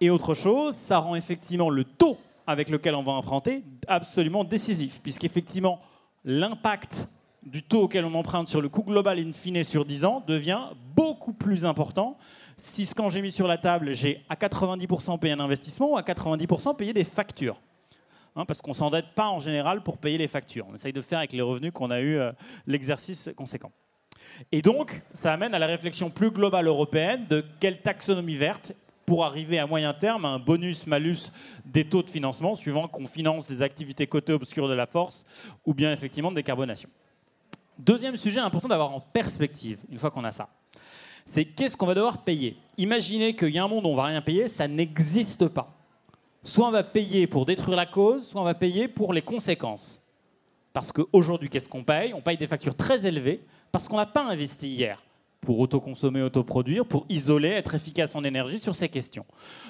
[0.00, 5.00] Et autre chose, ça rend effectivement le taux avec lequel on va emprunter absolument décisif,
[5.02, 5.80] puisqu'effectivement,
[6.24, 7.08] l'impact
[7.42, 10.68] du taux auquel on emprunte sur le coût global in fine sur 10 ans devient
[10.94, 12.16] beaucoup plus important
[12.56, 15.96] si ce quand j'ai mis sur la table, j'ai à 90% payé un investissement ou
[15.96, 17.60] à 90% payé des factures.
[18.36, 20.66] Hein, parce qu'on ne s'endette pas en général pour payer les factures.
[20.68, 22.32] On essaye de faire avec les revenus qu'on a eu euh,
[22.66, 23.70] l'exercice conséquent.
[24.50, 28.72] Et donc, ça amène à la réflexion plus globale européenne de quelle taxonomie verte
[29.06, 31.30] pour arriver à moyen terme à un bonus-malus
[31.64, 35.24] des taux de financement, suivant qu'on finance des activités cotées obscures de la force
[35.64, 36.88] ou bien effectivement de décarbonation.
[37.78, 40.48] Deuxième sujet important d'avoir en perspective, une fois qu'on a ça,
[41.26, 42.56] c'est qu'est-ce qu'on va devoir payer?
[42.78, 45.83] Imaginez qu'il y a un monde où on ne va rien payer, ça n'existe pas.
[46.44, 50.02] Soit on va payer pour détruire la cause, soit on va payer pour les conséquences.
[50.74, 52.12] Parce qu'aujourd'hui, qu'est-ce qu'on paye?
[52.12, 53.40] On paye des factures très élevées
[53.72, 55.02] parce qu'on n'a pas investi hier
[55.40, 59.24] pour autoconsommer, autoproduire, pour isoler, être efficace en énergie sur ces questions.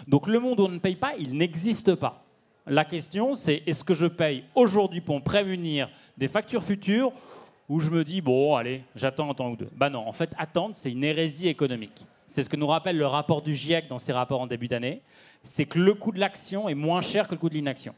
[0.09, 2.25] Donc le monde où on ne paye pas, il n'existe pas.
[2.67, 7.13] La question, c'est est-ce que je paye aujourd'hui pour me prémunir des factures futures
[7.69, 9.69] ou je me dis, bon, allez, j'attends un temps ou deux?
[9.77, 12.05] Bah non, en fait, attendre, c'est une hérésie économique.
[12.27, 15.03] C'est ce que nous rappelle le rapport du GIEC dans ses rapports en début d'année.
[15.45, 17.95] C'est que le coût de l'action est moins cher que le coût de l'inaction.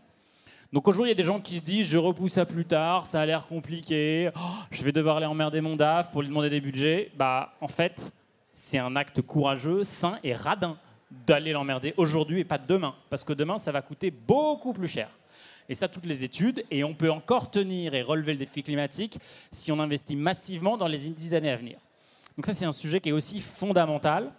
[0.73, 3.07] Donc aujourd'hui, il y a des gens qui se disent je repousse à plus tard,
[3.07, 6.51] ça a l'air compliqué, oh, je vais devoir aller emmerder mon DAF pour lui demander
[6.51, 7.13] des budgets.
[7.17, 8.13] Bah, en fait,
[8.53, 10.77] c'est un acte courageux, sain et radin
[11.27, 12.95] d'aller l'emmerder aujourd'hui et pas demain.
[13.11, 15.09] Parce que demain, ça va coûter beaucoup plus cher.
[15.69, 16.65] Et ça, toutes les études.
[16.71, 19.19] Et on peut encore tenir et relever le défi climatique
[19.53, 21.79] si on investit massivement dans les dix années à venir.
[22.37, 24.33] Donc ça, c'est un sujet qui est aussi fondamental.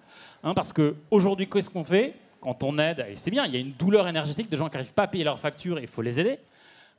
[0.44, 2.14] Hein, parce qu'aujourd'hui, qu'est-ce qu'on fait?
[2.48, 4.78] Quand on aide, et c'est bien, il y a une douleur énergétique de gens qui
[4.78, 6.40] n'arrivent pas à payer leurs factures et il faut les aider.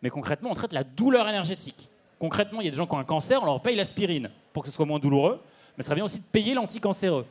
[0.02, 1.88] Mais concrètement, on traite la douleur énergétique.
[2.18, 4.62] Concrètement, il y a des gens qui ont un cancer, on leur paye l'aspirine pour
[4.62, 5.40] que ce soit moins douloureux.
[5.74, 7.24] Mais ce serait bien aussi de payer l'anticancéreux.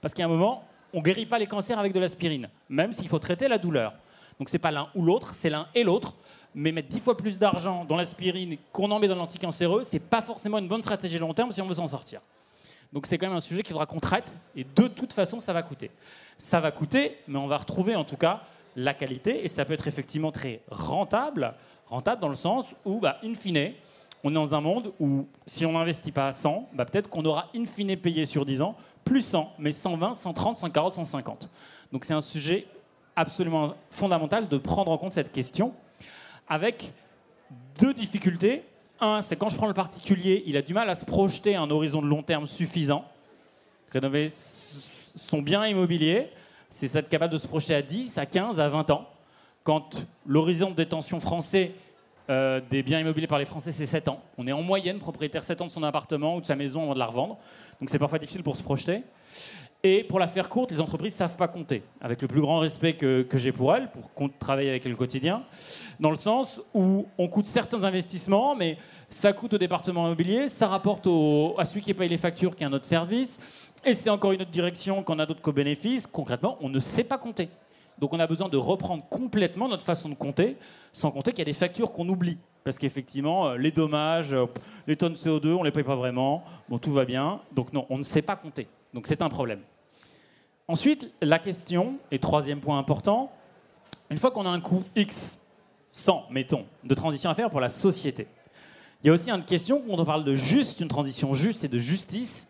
[0.00, 0.62] Parce qu'à un moment,
[0.94, 3.94] on ne guérit pas les cancers avec de l'aspirine, même s'il faut traiter la douleur.
[4.38, 6.14] Donc c'est pas l'un ou l'autre, c'est l'un et l'autre.
[6.54, 10.22] Mais mettre dix fois plus d'argent dans l'aspirine qu'on en met dans l'anticancéreux, c'est pas
[10.22, 12.20] forcément une bonne stratégie long terme si on veut s'en sortir.
[12.92, 15.52] Donc c'est quand même un sujet qu'il faudra qu'on traite, et de toute façon, ça
[15.52, 15.90] va coûter.
[16.38, 18.42] Ça va coûter, mais on va retrouver en tout cas
[18.76, 21.54] la qualité, et ça peut être effectivement très rentable,
[21.86, 23.72] rentable dans le sens où, bah, in fine,
[24.24, 27.24] on est dans un monde où si on n'investit pas à 100, bah, peut-être qu'on
[27.24, 31.50] aura in fine payé sur 10 ans plus 100, mais 120, 130, 140, 150.
[31.92, 32.66] Donc c'est un sujet
[33.14, 35.72] absolument fondamental de prendre en compte cette question,
[36.48, 36.92] avec
[37.78, 38.64] deux difficultés.
[39.00, 41.60] Un, c'est quand je prends le particulier, il a du mal à se projeter à
[41.60, 43.04] un horizon de long terme suffisant.
[43.92, 46.28] Rénover son bien immobilier,
[46.70, 49.08] c'est être capable de se projeter à 10, à 15, à 20 ans.
[49.64, 51.72] Quand l'horizon de détention français
[52.28, 54.20] euh, des biens immobiliers par les Français, c'est 7 ans.
[54.38, 56.94] On est en moyenne propriétaire 7 ans de son appartement ou de sa maison avant
[56.94, 57.38] de la revendre.
[57.80, 59.02] Donc c'est parfois difficile pour se projeter.
[59.82, 62.58] Et pour la faire courte, les entreprises ne savent pas compter, avec le plus grand
[62.58, 65.42] respect que, j'ai pour elles, pour travailler avec elles le quotidien,
[66.00, 70.66] dans le sens où on coûte certains investissements, mais ça coûte au département immobilier, ça
[70.66, 73.38] rapporte au, à celui qui paye les factures qui a un autre service,
[73.84, 76.08] et c'est encore une autre direction qu'on a d'autres co-bénéfices.
[76.08, 77.48] Concrètement, on ne sait pas compter.
[77.98, 80.56] Donc on a besoin de reprendre complètement notre façon de compter,
[80.92, 82.38] sans compter qu'il y a des factures qu'on oublie.
[82.64, 84.46] Parce qu'effectivement, euh, les dommages, euh,
[84.88, 86.42] les tonnes CO2, on ne les paye pas vraiment.
[86.68, 87.40] Bon, tout va bien.
[87.52, 88.66] Donc non, on ne sait pas compter.
[88.96, 89.60] Donc c'est un problème.
[90.68, 93.30] Ensuite, la question, et troisième point important,
[94.08, 95.38] une fois qu'on a un coût X,
[95.92, 98.26] 100, mettons, de transition à faire pour la société,
[99.04, 101.68] il y a aussi une question, quand on parle de juste, une transition juste et
[101.68, 102.48] de justice,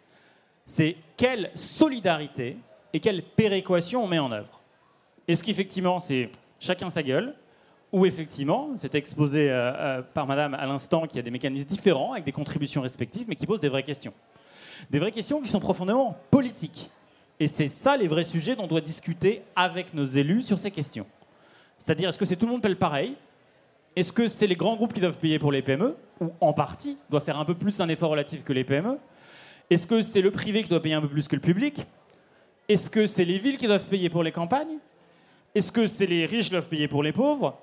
[0.67, 2.59] c'est quelle solidarité
[2.93, 4.61] et quelle péréquation on met en œuvre.
[5.27, 6.31] Est-ce qu'effectivement c'est
[6.61, 7.35] chacun sa gueule
[7.91, 11.67] ou effectivement, c'est exposé euh, euh, par Madame à l'instant qu'il y a des mécanismes
[11.67, 14.13] différents avec des contributions respectives, mais qui posent des vraies questions.
[14.91, 16.91] Des vraies questions qui sont profondément politiques.
[17.39, 20.71] Et c'est ça les vrais sujets dont on doit discuter avec nos élus sur ces
[20.71, 21.07] questions.
[21.79, 23.15] C'est-à-dire, est-ce que c'est tout le monde paye pareil?
[23.95, 26.97] Est-ce que c'est les grands groupes qui doivent payer pour les PME Ou en partie,
[27.11, 28.99] doivent faire un peu plus un effort relatif que les PME
[29.71, 31.87] Est-ce que c'est le privé qui doit payer un peu plus que le public?
[32.69, 34.79] Est-ce que c'est les villes qui doivent payer pour les campagnes?
[35.55, 37.59] Est-ce que c'est les riches qui doivent payer pour les pauvres?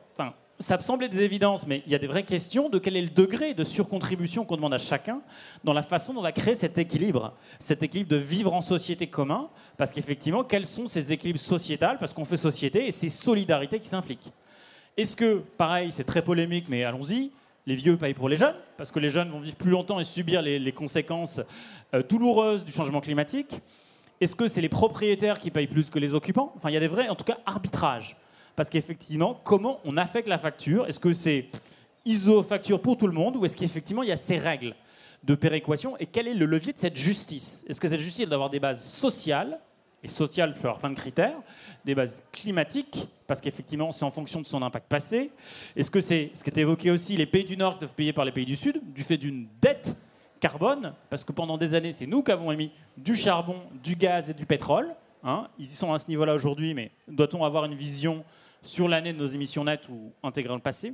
[0.59, 3.01] Ça me semblait des évidences, mais il y a des vraies questions de quel est
[3.01, 5.21] le degré de surcontribution qu'on demande à chacun
[5.63, 9.07] dans la façon dont on va créer cet équilibre, cet équilibre de vivre en société
[9.07, 13.79] commun, parce qu'effectivement, quels sont ces équilibres sociétals, parce qu'on fait société et ces solidarités
[13.79, 14.31] qui s'impliquent.
[14.95, 17.31] Est-ce que, pareil, c'est très polémique, mais allons-y,
[17.65, 20.03] les vieux payent pour les jeunes, parce que les jeunes vont vivre plus longtemps et
[20.03, 21.41] subir les, conséquences
[21.93, 23.61] euh, douloureuses du changement climatique
[24.21, 26.53] Est-ce que c'est les propriétaires qui payent plus que les occupants?
[26.55, 28.17] Enfin, il y a des vrais, en tout cas, arbitrages.
[28.55, 30.87] Parce qu'effectivement, comment on affecte la facture?
[30.87, 31.47] Est-ce que c'est
[32.05, 34.75] ISO facture pour tout le monde ou est-ce qu'effectivement il y a ces règles
[35.23, 35.97] de péréquation?
[35.97, 37.65] Et quel est le levier de cette justice?
[37.67, 39.59] Est-ce que cette justice d'avoir des bases sociales?
[40.05, 41.37] Et sociales, peut avoir plein de critères,
[41.85, 45.31] des bases climatiques, parce qu'effectivement, c'est en fonction de son impact passé.
[45.77, 48.25] Est-ce que c'est ce qui est évoqué aussi, les pays du Nord doivent payer par
[48.25, 49.95] les pays du Sud, du fait d'une dette
[50.41, 54.29] carbone, parce que pendant des années, c'est nous qui avons émis du charbon, du gaz
[54.29, 54.93] et du pétrole.
[55.23, 55.47] Hein.
[55.57, 58.25] Ils y sont à ce niveau-là aujourd'hui, mais doit-on avoir une vision
[58.63, 60.93] sur l'année de nos émissions nettes ou intégrer le passé.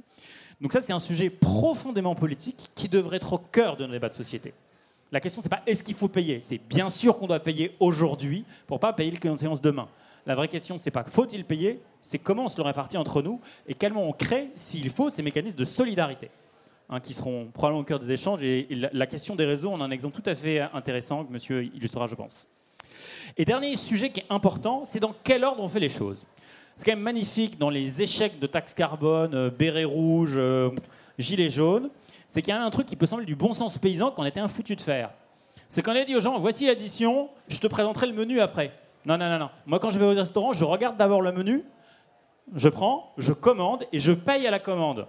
[0.60, 4.10] Donc ça, c'est un sujet profondément politique qui devrait être au cœur de nos débats
[4.10, 4.54] de société.
[5.12, 6.40] La question, c'est pas est-ce qu'il faut payer?
[6.40, 9.88] C'est bien sûr qu'on doit payer aujourd'hui pour pas payer le séance demain.
[10.26, 13.40] La vraie question, c'est pas faut-il payer, c'est comment on se le répartit entre nous
[13.68, 16.30] et comment on crée, s'il faut, ces mécanismes de solidarité
[16.90, 18.44] hein, qui seront probablement au cœur des échanges.
[18.44, 21.64] Et, la, question des réseaux, on a un exemple tout à fait intéressant que monsieur
[21.64, 22.48] illustrera, je pense.
[23.38, 26.26] Et dernier sujet qui est important, c'est dans quel ordre on fait les choses?
[26.80, 30.70] C'est quand même magnifique dans les échecs de taxes carbone, euh, béret rouge, euh,
[31.18, 31.90] gilet jaune.
[32.30, 34.40] C'est qu'il y a un truc qui peut sembler du bon sens paysan qu'on était
[34.40, 35.10] un foutu de faire.
[35.68, 38.72] C'est qu'on a dit aux gens voici l'addition, je te présenterai le menu après.
[39.06, 39.50] Non, non, non, non.
[39.66, 41.66] Moi, quand je vais au restaurant, je regarde d'abord le menu,
[42.56, 45.06] je prends, je commande et je paye à la commande,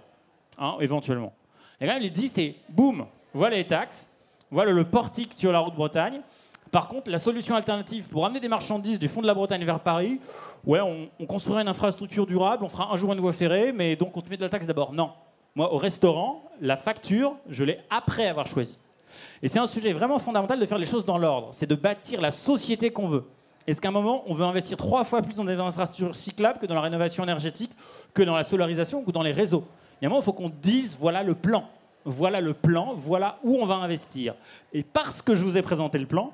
[0.57, 1.31] hein, éventuellement.
[1.79, 4.05] Et là, il dit c'est boum, voilà les taxes,
[4.49, 6.19] voilà le portique sur la route Bretagne.
[6.71, 9.81] Par contre, la solution alternative pour amener des marchandises du fond de la Bretagne vers
[9.81, 10.21] Paris,
[10.65, 13.97] ouais, on, on construira une infrastructure durable, on fera un jour une voie ferrée, mais
[13.97, 14.93] donc on te met de la taxe d'abord.
[14.93, 15.11] Non.
[15.53, 18.79] Moi, au restaurant, la facture, je l'ai après avoir choisi.
[19.43, 21.49] Et c'est un sujet vraiment fondamental de faire les choses dans l'ordre.
[21.51, 23.25] C'est de bâtir la société qu'on veut.
[23.67, 26.65] Est-ce qu'à un moment, on veut investir trois fois plus dans des infrastructures cyclables que
[26.65, 27.71] dans la rénovation énergétique,
[28.13, 29.65] que dans la solarisation ou dans les réseaux?
[29.99, 31.65] Il y a un moment, il faut qu'on dise voilà le plan.
[32.05, 34.33] Voilà le plan, voilà où on va investir.
[34.73, 36.31] Et parce que je vous ai présenté le plan,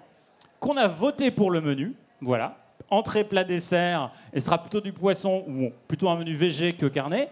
[0.60, 2.58] qu'on a voté pour le menu, voilà,
[2.89, 6.86] entrée, plat, dessert, et ce sera plutôt du poisson ou plutôt un menu végé que
[6.86, 7.30] carnet,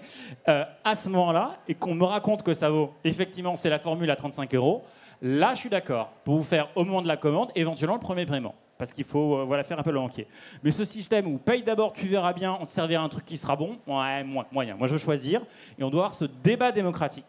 [0.47, 4.09] euh, à ce moment-là, et qu'on me raconte que ça vaut, effectivement, c'est la formule
[4.11, 4.83] à 35 euros,
[5.21, 8.25] là, je suis d'accord pour vous faire au moment de la commande, éventuellement le premier
[8.25, 8.55] paiement.
[8.77, 10.27] Parce qu'il faut euh, voilà, faire un peu le banquier.
[10.61, 13.37] Mais ce système où paye d'abord, tu verras bien, on te servira un truc qui
[13.37, 14.75] sera bon, ouais, moyen.
[14.75, 15.41] Moi, je veux choisir.
[15.79, 17.25] Et on doit avoir ce débat démocratique.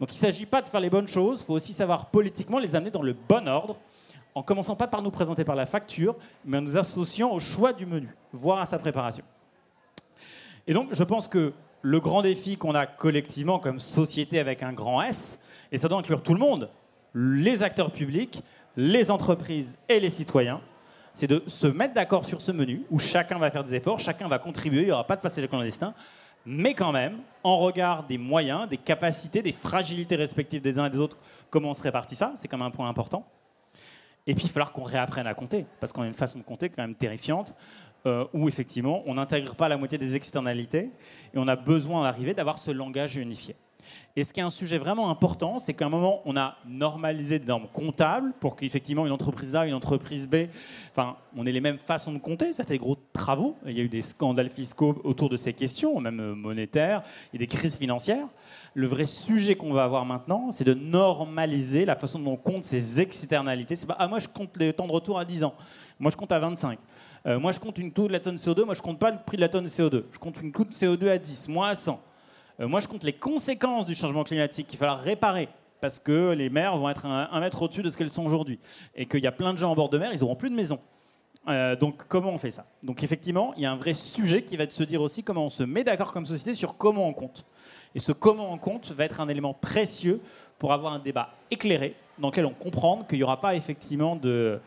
[0.00, 2.58] Donc il ne s'agit pas de faire les bonnes choses, il faut aussi savoir politiquement
[2.58, 3.76] les amener dans le bon ordre
[4.34, 7.72] en commençant pas par nous présenter par la facture, mais en nous associant au choix
[7.72, 9.24] du menu, voire à sa préparation.
[10.66, 14.72] Et donc, je pense que le grand défi qu'on a collectivement comme société avec un
[14.72, 16.70] grand S, et ça doit inclure tout le monde,
[17.14, 18.42] les acteurs publics,
[18.76, 20.60] les entreprises et les citoyens,
[21.14, 24.28] c'est de se mettre d'accord sur ce menu où chacun va faire des efforts, chacun
[24.28, 25.94] va contribuer, il n'y aura pas de passage clandestin,
[26.46, 30.90] mais quand même, en regard des moyens, des capacités, des fragilités respectives des uns et
[30.90, 31.16] des autres,
[31.50, 33.26] comment on se répartit ça, c'est quand même un point important.
[34.28, 36.44] Et puis, il va falloir qu'on réapprenne à compter, parce qu'on a une façon de
[36.44, 37.54] compter quand même terrifiante,
[38.04, 40.90] euh, où effectivement, on n'intègre pas la moitié des externalités,
[41.32, 43.56] et on a besoin d'arriver d'avoir ce langage unifié.
[44.16, 47.38] Et ce qui est un sujet vraiment important, c'est qu'à un moment, on a normalisé
[47.38, 50.46] des normes comptables pour qu'effectivement une entreprise A, une entreprise B,
[50.90, 52.52] enfin, on ait les mêmes façons de compter.
[52.52, 53.56] Ça fait des gros travaux.
[53.64, 57.46] Il y a eu des scandales fiscaux autour de ces questions, même monétaires, et des
[57.46, 58.26] crises financières.
[58.74, 62.64] Le vrai sujet qu'on va avoir maintenant, c'est de normaliser la façon dont on compte
[62.64, 63.76] ces externalités.
[63.76, 65.54] C'est pas, ah, moi je compte les temps de retour à 10 ans,
[66.00, 66.78] moi je compte à 25.
[67.26, 68.64] Euh, moi, je compte une taux de la tonne CO2.
[68.64, 70.04] Moi, je compte pas le prix de la tonne CO2.
[70.12, 72.00] Je compte une coût de CO2 à 10, moi à 100.
[72.60, 75.48] Euh, moi, je compte les conséquences du changement climatique qu'il va falloir réparer
[75.80, 78.58] parce que les mers vont être un, mètre au-dessus de ce qu'elles sont aujourd'hui.
[78.96, 80.56] Et qu'il y a plein de gens en bord de mer, ils n'auront plus de
[80.56, 80.80] maison.
[81.46, 82.66] Euh, donc comment on fait ça?
[82.82, 85.46] Donc effectivement, il y a un vrai sujet qui va de se dire aussi comment
[85.46, 87.46] on se met d'accord comme société sur comment on compte.
[87.94, 90.20] Et ce comment on compte va être un élément précieux
[90.58, 94.60] pour avoir un débat éclairé dans lequel on comprend qu'il n'y aura pas effectivement de,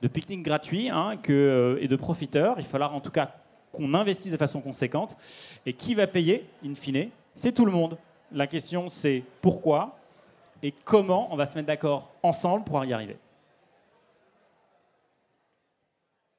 [0.00, 2.54] de pique-nique gratuit hein, euh, et de profiteurs.
[2.58, 3.34] Il falloir en tout cas
[3.72, 5.16] qu'on investisse de façon conséquente.
[5.66, 7.10] Et qui va payer, in fine?
[7.34, 7.98] C'est tout le monde.
[8.32, 9.98] La question, c'est pourquoi
[10.62, 13.16] et comment on va se mettre d'accord ensemble pour y arriver.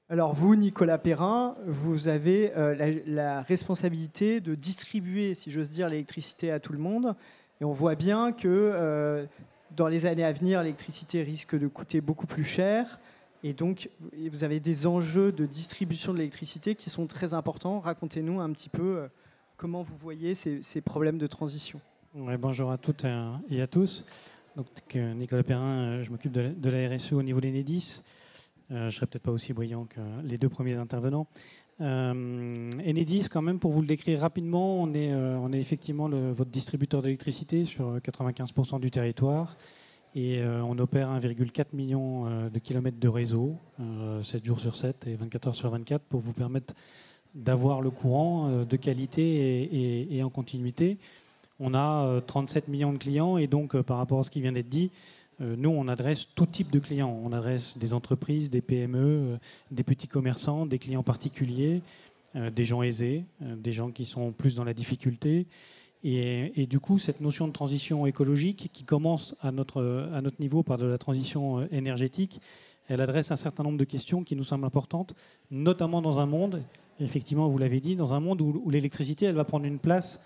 [0.09, 6.51] Alors vous, Nicolas Perrin, vous avez euh, la, responsabilité de distribuer, si j'ose dire, l'électricité
[6.51, 7.15] à tout le monde.
[7.59, 9.25] Et on voit bien que euh,
[9.71, 12.99] dans les années à venir, l'électricité risque de coûter beaucoup plus cher.
[13.43, 13.89] Et donc,
[14.31, 17.79] vous avez des enjeux de distribution de l'électricité qui sont très importants.
[17.79, 19.07] Racontez-nous un petit peu euh,
[19.63, 21.79] Comment vous voyez ces, problèmes de transition
[22.13, 23.05] Bonjour à toutes
[23.49, 24.03] et à tous.
[24.57, 28.01] Donc, Nicolas Perrin, euh, je m'occupe de, la RSE au niveau d'Enedis.
[28.71, 31.27] Euh, je ne serai peut-être pas aussi brillant que les deux premiers intervenants.
[31.79, 37.01] Euh, Enedis, quand même, pour vous le décrire rapidement, on est, euh, effectivement votre distributeur
[37.01, 39.55] d'électricité sur 95% du territoire.
[40.13, 43.55] Et on opère 1,4 million de kilomètres de réseau,
[44.23, 46.75] 7 jours sur 7 et 24 heures sur 24, pour vous permettre
[47.35, 50.97] d'avoir le courant euh, de qualité et, en continuité.
[51.59, 54.41] On a 37 euh, millions de clients et donc euh, par rapport à ce qui
[54.41, 54.91] vient d'être dit,
[55.39, 57.19] nous, on adresse tout type de clients.
[57.21, 59.39] On adresse des entreprises, des PME,
[59.71, 61.81] des petits commerçants, des clients particuliers,
[62.35, 65.47] des gens aisés, des gens qui sont plus dans la difficulté.
[66.03, 70.63] Et, du coup, cette notion de transition écologique qui commence à notre, à notre niveau
[70.63, 72.39] par de la transition énergétique,
[72.87, 75.13] elle adresse un certain nombre de questions qui nous semblent importantes,
[75.51, 76.61] notamment dans un monde,
[76.99, 80.19] effectivement, vous l'avez dit, dans un monde où, l'électricité, elle va prendre une place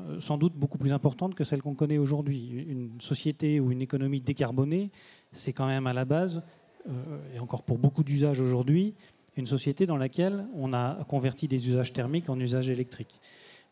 [0.00, 2.64] euh, sans doute beaucoup plus importante que celle qu'on connaît aujourd'hui.
[2.68, 4.90] Une société ou une économie décarbonée,
[5.32, 6.42] c'est quand même à la base,
[6.88, 8.94] euh, et encore pour beaucoup d'usages aujourd'hui,
[9.36, 13.20] une société dans laquelle on a converti des usages thermiques en usages électriques.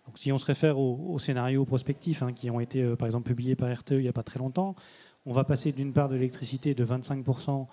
[0.06, 3.28] Donc, si on se réfère aux, scénarios prospectifs hein, qui ont été, euh, par exemple,
[3.28, 4.74] publiés par RTE il n'y a pas très longtemps,
[5.26, 7.66] on va passer d'une part de l'électricité de 25%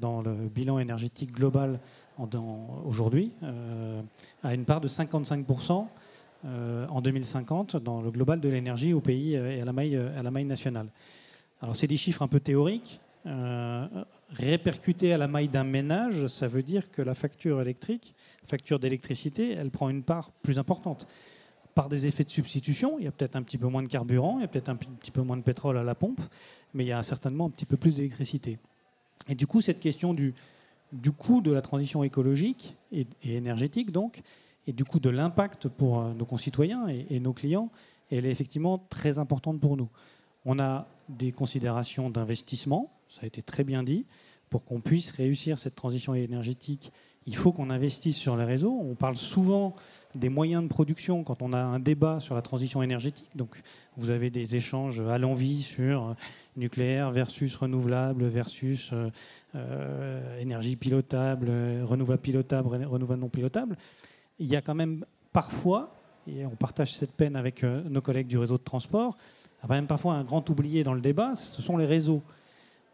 [0.00, 1.80] dans le bilan énergétique global
[2.84, 3.32] aujourd'hui,
[4.42, 5.86] à une part de 55%
[6.44, 10.30] en 2050 dans le global de l'énergie au pays et à la maille, à la
[10.30, 10.88] maille nationale.
[11.62, 13.00] Alors c'est des chiffres un peu théoriques.
[13.26, 13.86] Euh,
[14.30, 18.14] répercuter à la maille d'un ménage, ça veut dire que la facture électrique,
[18.46, 21.06] facture d'électricité, elle prend une part plus importante.
[21.74, 24.38] Par des effets de substitution, il y a peut-être un petit peu moins de carburant,
[24.38, 26.20] il y a peut-être un petit peu moins de pétrole à la pompe,
[26.74, 28.58] mais il y a certainement un petit peu plus d'électricité.
[29.28, 30.34] Et du coup, cette question du,
[31.16, 34.22] coût de la transition écologique et, énergétique, donc,
[34.66, 37.70] et du coup de l'impact pour euh, nos concitoyens et, et nos clients,
[38.10, 39.88] elle est effectivement très importante pour nous.
[40.44, 44.06] On a des considérations d'investissement, ça a été très bien dit.
[44.50, 46.92] Pour qu'on puisse réussir cette transition énergétique,
[47.26, 48.76] il faut qu'on investisse sur les réseaux.
[48.82, 49.74] On parle souvent
[50.14, 53.30] des moyens de production quand on a un débat sur la transition énergétique.
[53.34, 53.62] Donc,
[53.96, 56.16] vous avez des échanges à l'envie sur
[56.56, 59.10] nucléaire versus renouvelable versus euh,
[59.54, 61.50] euh, énergie pilotable,
[61.82, 63.76] renouvelable pilotable, renouvelable non pilotable.
[64.38, 65.94] Il y a quand même parfois,
[66.26, 69.16] et on partage cette peine avec euh, nos collègues du réseau de transport,
[69.62, 72.22] il y a même parfois un grand oublié dans le débat, ce sont les réseaux.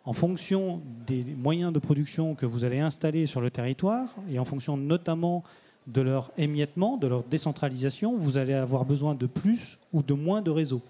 [0.04, 4.44] En fonction des moyens de production que vous allez installer sur le territoire, et en
[4.44, 5.44] fonction notamment
[5.86, 10.42] de leur émiettement, de leur décentralisation, vous allez avoir besoin de plus ou de moins
[10.42, 10.82] de réseaux.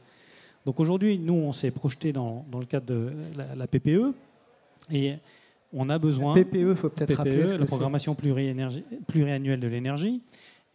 [0.66, 3.12] Donc aujourd'hui, nous, on s'est projeté dans, le cadre de
[3.57, 4.12] la, PPE,
[4.90, 5.14] et
[5.73, 6.35] on a besoin...
[6.35, 10.21] La PPE, faut peut-être rappeler la programmation pluriannuelle de l'énergie.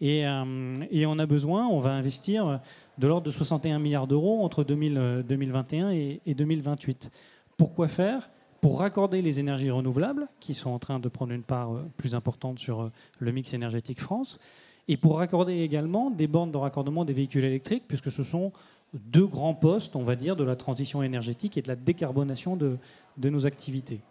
[0.01, 2.59] Et, euh, et, on a besoin, on va investir
[2.97, 7.11] de l'ordre de 61 milliards d'euros entre 2021 euh, et, 2028.
[7.57, 8.29] Pourquoi faire
[8.61, 12.15] Pour raccorder les énergies renouvelables, qui sont en train de prendre une part euh, plus
[12.15, 14.39] importante sur euh, le mix énergétique France,
[14.87, 18.51] et pour raccorder également des bornes de raccordement des véhicules électriques, puisque ce sont
[18.93, 22.79] deux grands postes, on va dire, de la transition énergétique et de la décarbonation de
[23.17, 24.01] nos activités.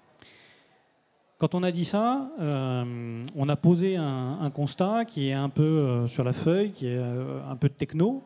[1.42, 6.06] Quand on a dit ça, euh, on a posé un, constat qui est un peu
[6.06, 8.22] sur la feuille, qui est un peu techno,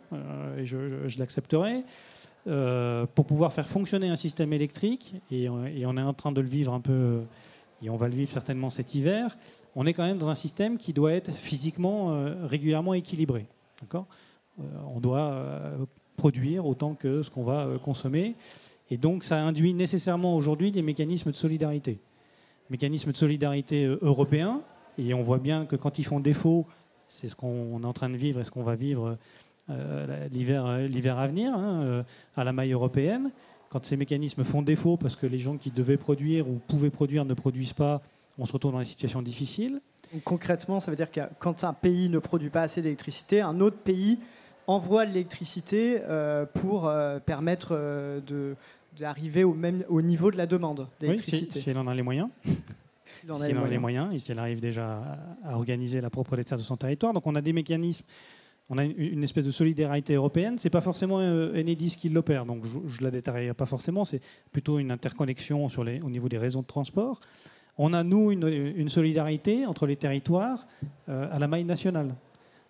[0.59, 1.83] et je, l'accepterai.
[3.15, 6.73] Pour pouvoir faire fonctionner un système électrique, et, on est en train de le vivre
[6.73, 7.23] un peu,
[7.83, 9.37] et on va le vivre certainement cet hiver,
[9.75, 13.47] on est quand même dans un système qui doit être physiquement régulièrement équilibré.
[14.59, 15.43] on doit
[16.17, 18.37] produire autant que ce qu'on va consommer,
[18.91, 21.99] et donc ça induit nécessairement aujourd'hui des mécanismes de solidarité
[22.71, 24.63] mécanisme de solidarité euh, européen.
[24.99, 26.67] Et on voit bien que quand ils font défaut,
[27.09, 29.17] c'est ce qu'on est en train de vivre et ce qu'on va vivre euh, euh,
[29.69, 32.05] l'hiver à venir, hein,
[32.37, 33.31] à la maille européenne.
[33.69, 37.25] Quand ces mécanismes font défaut parce que les gens qui devaient produire ou pouvaient produire
[37.25, 38.01] ne produisent pas,
[38.39, 39.81] on se retrouve dans des situations difficiles.
[40.25, 43.79] Concrètement, ça veut dire que quand un pays ne produit pas assez d'électricité, un autre
[43.79, 44.19] pays
[44.69, 46.01] envoie l'électricité
[46.55, 46.91] pour
[47.25, 47.77] permettre
[48.99, 51.57] d'arriver au même au niveau de la demande d'électricité.
[51.57, 52.29] Oui, si, elle en a les moyens.
[52.45, 52.53] si
[53.25, 55.03] elle en a les moyens et qu'elle arrive déjà
[55.45, 57.13] à, organiser la propre dessert de son territoire.
[57.13, 58.05] Donc on a des mécanismes,
[58.69, 60.59] on a une, espèce de solidarité européenne.
[60.59, 64.05] C'est pas forcément euh, Enedis qui l'opère, donc je, ne la détaillerai pas forcément.
[64.05, 67.21] C'est plutôt une interconnexion au niveau des réseaux de transport.
[67.79, 70.67] On a nous une, solidarité entre les territoires
[71.09, 72.15] euh, à la maille nationale.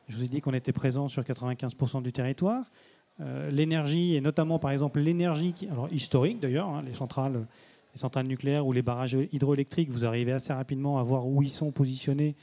[0.09, 2.65] Je vous ai dit qu'on était présent sur 95% du territoire.
[3.21, 7.47] Euh, l'énergie, et notamment par exemple l'énergie, alors historique d'ailleurs, hein, les, centrales,
[7.95, 11.51] les centrales nucléaires ou les barrages hydroélectriques, vous arrivez assez rapidement à voir où ils
[11.51, 12.37] sont positionnés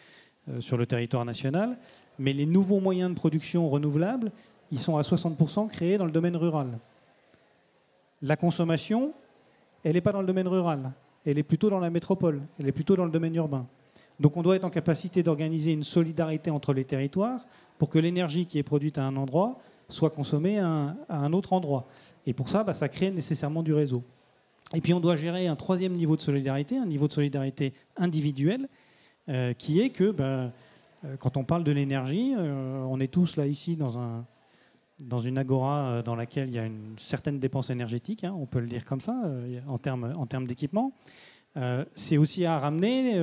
[0.60, 1.78] sur le territoire national.
[2.20, 4.32] Mais les nouveaux moyens de production renouvelables,
[4.72, 6.68] ils sont à 60% créés dans le domaine rural.
[8.22, 9.14] La consommation,
[9.84, 10.92] elle n'est pas dans le domaine rural,
[11.26, 13.66] elle est plutôt dans la métropole, elle est plutôt dans le domaine urbain.
[14.20, 17.42] Donc on doit être en capacité d'organiser une solidarité entre les territoires
[17.78, 21.86] pour que l'énergie qui est produite à un endroit soit consommé à un, autre endroit.
[22.26, 24.04] Et pour ça, bah, ça crée nécessairement du réseau.
[24.74, 28.70] Et puis on doit gérer un troisième niveau de solidarité, un niveau de solidarité individuelle,
[29.30, 30.52] euh, qui est que bah,
[31.20, 34.26] quand on parle de l'énergie, euh, on est tous là ici dans, un,
[35.00, 38.60] dans une agora dans laquelle il y a une certaine dépense énergétique, hein, on peut
[38.60, 39.16] le dire comme ça,
[39.68, 40.94] en termes en termes d'équipement.
[41.96, 43.20] c'est aussi à ramener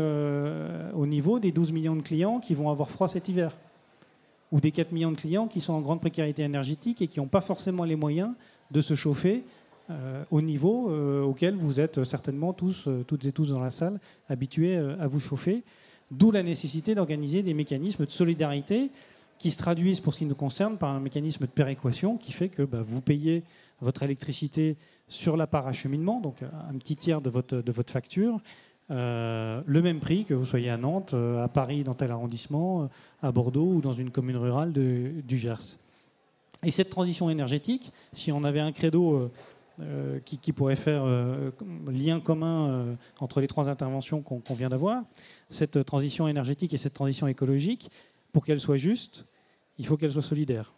[0.94, 3.56] au niveau des 12 millions de clients qui vont avoir froid cet hiver
[4.52, 7.28] ou des 4 millions de clients qui sont en grande précarité énergétique et qui n'ont
[7.28, 8.32] pas forcément les moyens
[8.70, 9.44] de se chauffer
[9.90, 13.70] euh, au niveau euh, auquel vous êtes certainement tous, euh, toutes et tous dans la
[13.70, 15.64] salle, habitués à vous chauffer.
[16.10, 18.90] D'où la nécessité d'organiser des mécanismes de solidarité
[19.38, 22.48] qui se traduisent, pour ce qui nous concerne, par un mécanisme de péréquation qui fait
[22.48, 23.42] que bah, vous payez
[23.80, 24.76] votre électricité
[25.08, 28.40] sur la part acheminement, donc un petit tiers de votre, facture,
[28.90, 32.82] euh, le même prix que vous soyez à Nantes, euh, à Paris dans tel arrondissement,
[32.82, 32.86] euh,
[33.22, 35.78] à Bordeaux ou dans une commune rurale du Gers.
[36.62, 39.30] Et cette transition énergétique, si on avait un credo
[40.24, 41.04] qui, pourrait faire
[41.86, 45.02] lien commun entre les trois interventions qu'on vient d'avoir.
[45.48, 47.90] Cette transition énergétique et cette transition écologique,
[48.32, 49.26] pour qu'elle soit juste,
[49.78, 50.72] il faut qu'elle soit solidaire.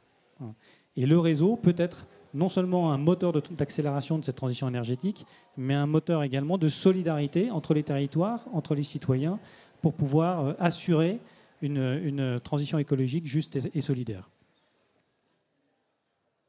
[0.96, 5.26] Et le réseau peut être non seulement un moteur d'accélération de cette transition énergétique,
[5.56, 9.38] mais un moteur également de solidarité entre les territoires, entre les citoyens,
[9.80, 11.20] pour pouvoir euh, assurer
[11.60, 14.28] une, transition écologique juste et, solidaire.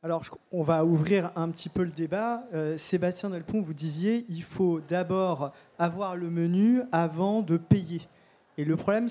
[0.05, 2.43] Alors, on va ouvrir un petit peu le débat.
[2.53, 8.01] Euh, Sébastien Delpont, vous disiez, il faut d'abord avoir le menu avant de payer.
[8.57, 9.07] Et le problème,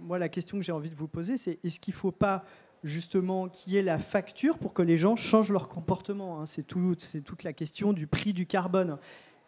[0.00, 2.46] moi, la question que j'ai envie de vous poser, c'est est-ce qu'il ne faut pas
[2.82, 6.40] justement qui est la facture pour que les gens changent leur comportement.
[6.40, 6.46] Hein.
[6.46, 8.96] C'est tout, toute la question du prix du carbone.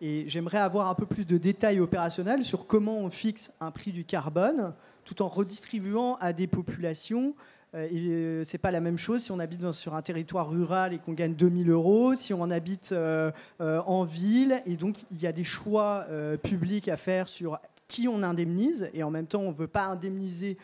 [0.02, 3.90] Et j'aimerais avoir un peu plus de détails opérationnels sur comment on fixe un prix
[3.90, 4.74] du carbone
[5.06, 7.34] tout en redistribuant à des populations.
[7.74, 10.98] Euh, euh, c'est pas la même chose si on habite sur un territoire rural et
[10.98, 14.62] qu'on gagne 2000 euros, si on habite euh, en ville.
[14.66, 16.06] Et donc, il y a des choix
[16.42, 17.58] publics à faire sur
[17.88, 18.88] qui on indemnise.
[18.94, 20.56] Et en même temps, on ne veut pas indemniser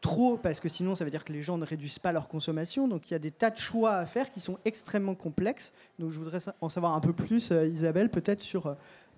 [0.00, 2.88] trop parce que sinon ça veut dire que les gens ne réduisent pas leur consommation.
[2.88, 5.72] Donc il y a des tas de choix à faire qui sont extrêmement complexes.
[5.98, 8.74] Donc je voudrais en savoir un peu plus, euh, Isabelle, peut-être sur euh,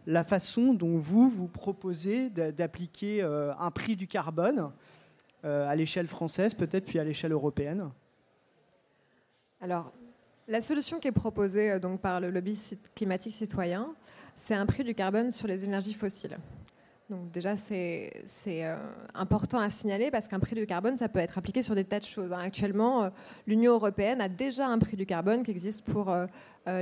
[0.06, 4.70] la façon dont vous vous proposez d'appliquer euh, un prix du carbone
[5.42, 7.90] à l'échelle française, peut-être puis à l'échelle européenne.
[9.60, 9.92] Alors
[10.48, 12.58] la solution qui est proposée donc par le lobby
[12.94, 13.94] climatique citoyen,
[14.36, 16.38] c'est un prix du carbone sur les énergies fossiles.
[17.10, 18.12] Donc déjà, c'est
[18.46, 18.76] euh,
[19.14, 21.98] important à signaler parce qu'un prix du carbone, ça peut être appliqué sur des tas
[21.98, 22.32] de choses.
[22.32, 22.38] Hein.
[22.38, 23.10] Actuellement, euh,
[23.48, 26.26] l'Union européenne a déjà un prix du carbone qui existe pour euh,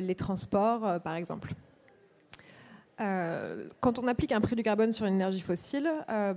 [0.01, 1.53] les transports, par exemple.
[2.99, 5.89] Quand on applique un prix du carbone sur une énergie fossile,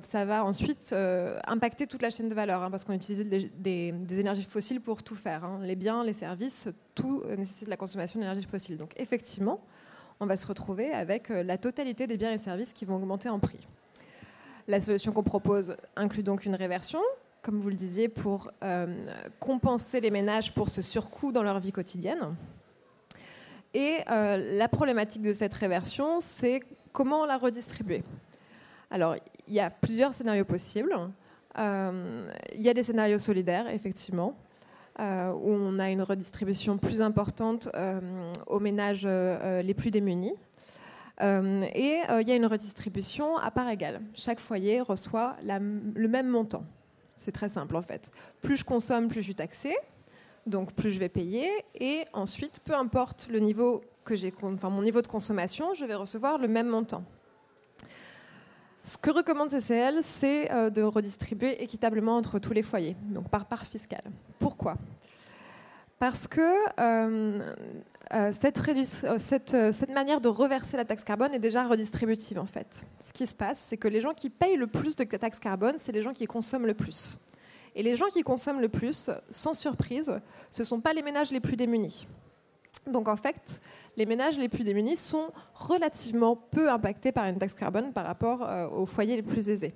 [0.03, 0.93] ça va ensuite
[1.47, 5.15] impacter toute la chaîne de valeur, hein, parce qu'on utilise des, énergies fossiles pour tout
[5.15, 5.43] faire.
[5.43, 5.59] Hein.
[5.63, 8.77] Les biens, les services, tout nécessite la consommation d'énergie fossile.
[8.77, 9.59] Donc effectivement,
[10.19, 13.39] on va se retrouver avec la totalité des biens et services qui vont augmenter en
[13.39, 13.67] prix.
[14.67, 17.01] La solution qu'on propose inclut donc une réversion,
[17.41, 18.87] comme vous le disiez, pour euh,
[19.39, 22.35] compenser les ménages pour ce surcoût dans leur vie quotidienne.
[23.73, 26.61] Et euh, la problématique de cette réversion, c'est
[26.91, 28.03] comment la redistribuer.
[28.89, 29.15] Alors,
[29.47, 30.95] il y a plusieurs scénarios possibles.
[31.57, 34.35] Euh, il y a des scénarios solidaires, effectivement,
[34.99, 35.03] où
[35.49, 37.69] on a une redistribution plus importante
[38.45, 40.35] aux ménages les plus démunis.
[41.21, 44.01] Euh, et euh, il y a une redistribution à part égale.
[44.15, 46.63] Chaque foyer reçoit le même montant.
[47.15, 48.09] C'est très simple en fait.
[48.41, 49.75] Plus je consomme, plus je suis taxé,
[50.45, 51.49] donc plus je vais payer.
[51.75, 55.95] Et ensuite, peu importe le niveau que j'ai, enfin mon niveau de consommation, je vais
[55.95, 57.03] recevoir le même montant.
[58.83, 63.45] Ce que recommande CCL, c'est euh, de redistribuer équitablement entre tous les foyers, donc par
[63.45, 64.03] part fiscale.
[64.39, 64.75] Pourquoi?
[66.01, 66.41] Parce que
[66.79, 67.39] euh,
[68.11, 72.87] euh, euh, cette, manière de reverser la taxe carbone est déjà redistributive en fait.
[72.99, 75.75] Ce qui se passe, c'est que les gens qui payent le plus de taxe carbone,
[75.77, 77.19] c'est les gens qui consomment le plus.
[77.75, 80.13] Et les gens qui consomment le plus, sans surprise,
[80.49, 82.07] ce ne sont pas les ménages les plus démunis.
[82.87, 83.61] Donc en fait,
[83.97, 88.47] les ménages les plus démunis sont relativement peu impactés par une taxe carbone par rapport
[88.73, 89.73] aux foyers les plus aisés.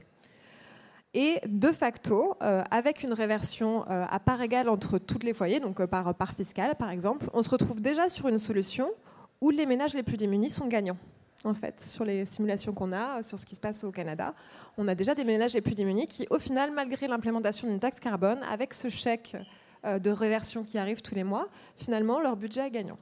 [1.17, 5.61] Et de facto, euh, avec une réversion euh, à part égale entre tous les foyers,
[5.61, 8.91] donc euh, par part fiscale par exemple, on se retrouve déjà sur une solution
[9.39, 10.97] où les ménages les plus démunis sont gagnants.
[11.45, 14.33] En fait, sur les simulations qu'on a, sur ce qui se passe au Canada,
[14.77, 17.99] on a déjà des ménages les plus démunis qui, au final, malgré l'implémentation d'une taxe
[17.99, 19.37] carbone, avec ce chèque
[19.83, 22.97] de réversion qui arrive tous les mois, finalement, leur budget est gagnant.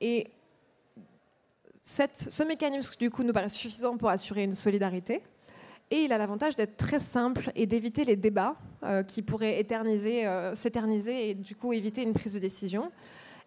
[0.00, 0.28] Et
[1.82, 5.22] ce mécanisme, du coup, nous paraît suffisant pour assurer une solidarité,
[5.90, 10.26] et il a l'avantage d'être très simple et d'éviter les débats euh, qui pourraient éterniser,
[10.26, 12.92] euh, s'éterniser et du coup éviter une prise de décision.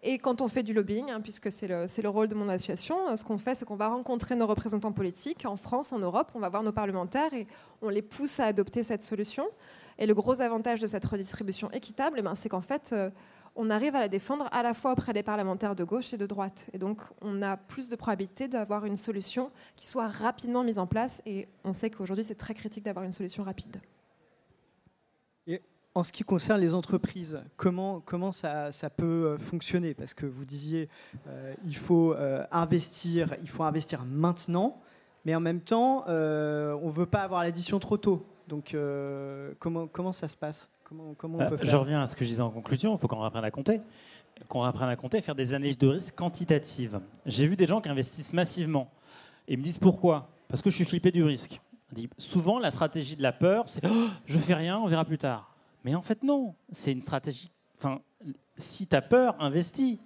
[0.04, 3.08] Et quand on fait du lobbying, hein, puisque c'est le, le, rôle de mon association,
[3.08, 6.32] euh, ce qu'on fait, c'est qu'on va rencontrer nos représentants politiques en France, en Europe,
[6.34, 7.46] on va voir nos parlementaires et
[7.82, 9.46] on les pousse à adopter cette solution.
[9.98, 12.94] Et le gros avantage de cette redistribution équitable, eh ben, c'est qu'en fait,
[13.54, 16.26] on arrive à la défendre à la fois auprès des parlementaires de gauche et de
[16.26, 16.70] droite.
[16.72, 20.86] Et donc, on a plus de probabilité d'avoir une solution qui soit rapidement mise en
[20.86, 21.20] place.
[21.26, 23.80] Et on sait qu'aujourd'hui, c'est très critique d'avoir une solution rapide.
[25.94, 29.92] En ce qui concerne les entreprises, comment, comment ça, peut euh, fonctionner?
[29.92, 30.88] Parce que vous disiez,
[31.28, 34.80] euh, il faut euh, investir, il faut investir maintenant,
[35.26, 38.26] mais en même temps, on ne veut pas avoir l'addition trop tôt.
[38.48, 38.76] Donc,
[39.58, 40.68] comment, comment ça se passe?
[41.40, 43.50] Euh, je reviens à ce que je disais en conclusion, il faut qu'on apprenne à
[43.50, 43.80] compter.
[44.48, 47.00] Qu'on apprenne à compter, faire des analyses de risque quantitatives.
[47.26, 48.90] J'ai vu des gens qui investissent massivement.
[49.46, 50.28] Et ils me disent pourquoi?
[50.48, 51.60] Parce que je suis flippé du risque.
[52.18, 55.51] souvent, la stratégie de la peur, c'est oh, je fais rien, on verra plus tard.
[55.84, 56.54] Mais en fait, non.
[56.70, 57.50] C'est une stratégie.
[57.78, 58.00] Enfin,
[58.56, 59.98] si tu as peur, investis.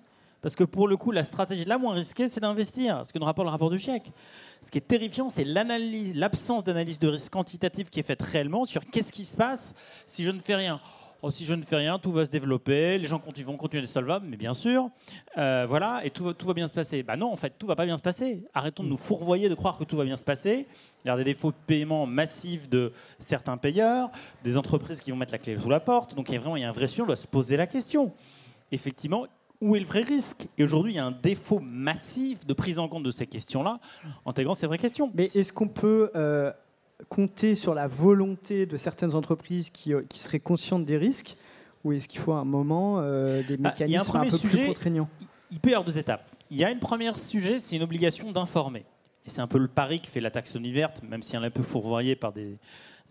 [0.42, 3.04] Parce que pour le coup, la stratégie la moins risquée, c'est d'investir.
[3.04, 4.12] Ce que nous rapporte le rapport du chèque.
[4.62, 8.84] Ce qui est terrifiant, c'est l'absence d'analyse de risque quantitative qui est faite réellement sur
[8.86, 9.74] qu'est-ce qui se passe
[10.06, 10.80] si je ne fais rien.
[11.26, 13.90] Oh, si je ne fais rien, tout va se développer, les gens vont continuer d'être
[13.90, 14.90] solvables, mais bien sûr,
[15.36, 17.02] euh, voilà, et tout, va bien se passer.
[17.02, 18.44] Bah non, en fait, tout va pas bien se passer.
[18.54, 20.68] Arrêtons de nous fourvoyer de croire que tout va bien se passer.
[21.04, 24.12] Il y a des défauts de paiement massifs de certains payeurs,
[24.44, 26.14] des entreprises qui vont mettre la clé sous la porte.
[26.14, 27.56] Donc il y a vraiment il y a un vrai sujet, on doit se poser
[27.56, 28.12] la question.
[28.70, 29.26] Effectivement,
[29.60, 30.46] où est le vrai risque?
[30.58, 33.80] Et aujourd'hui, il y a un défaut massif de prise en compte de ces questions-là,
[34.26, 35.10] intégrant ces vraies questions.
[35.12, 36.52] Mais est-ce qu'on peut euh,
[37.09, 41.36] compter sur la volonté de certaines entreprises qui, euh, qui seraient conscientes des risques
[41.84, 44.59] ou est-ce qu'il faut à un moment euh, des mécanismes bah, a un, peu sujet,
[44.59, 45.09] plus contraignants?
[45.51, 46.28] Il peut y avoir deux étapes.
[46.51, 48.84] Il y a une première sujet, c'est une obligation d'informer.
[49.24, 51.47] Et c'est un peu le pari que fait la taxonomie verte, même si elle est
[51.47, 52.57] un peu fourvoyée par des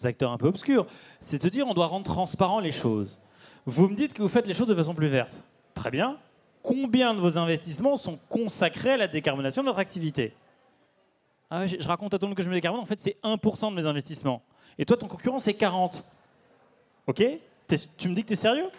[0.04, 0.88] acteurs un peu obscurs.
[1.22, 3.20] C'est de dire on doit rendre transparent les choses.
[3.66, 5.34] Vous me dites que vous faites les choses de façon plus verte.
[5.74, 6.18] Très bien.
[6.62, 10.34] Combien de vos investissements sont consacrés à la décarbonation de votre activité?
[11.50, 13.70] Ah, je, raconte à tout le monde que je me décarbone, en fait, c'est 1%
[13.70, 14.42] de mes investissements.
[14.78, 16.04] Et toi, ton concurrent, c'est 40.
[17.08, 17.24] OK?
[17.98, 18.70] Tu me dis que tu es sérieux?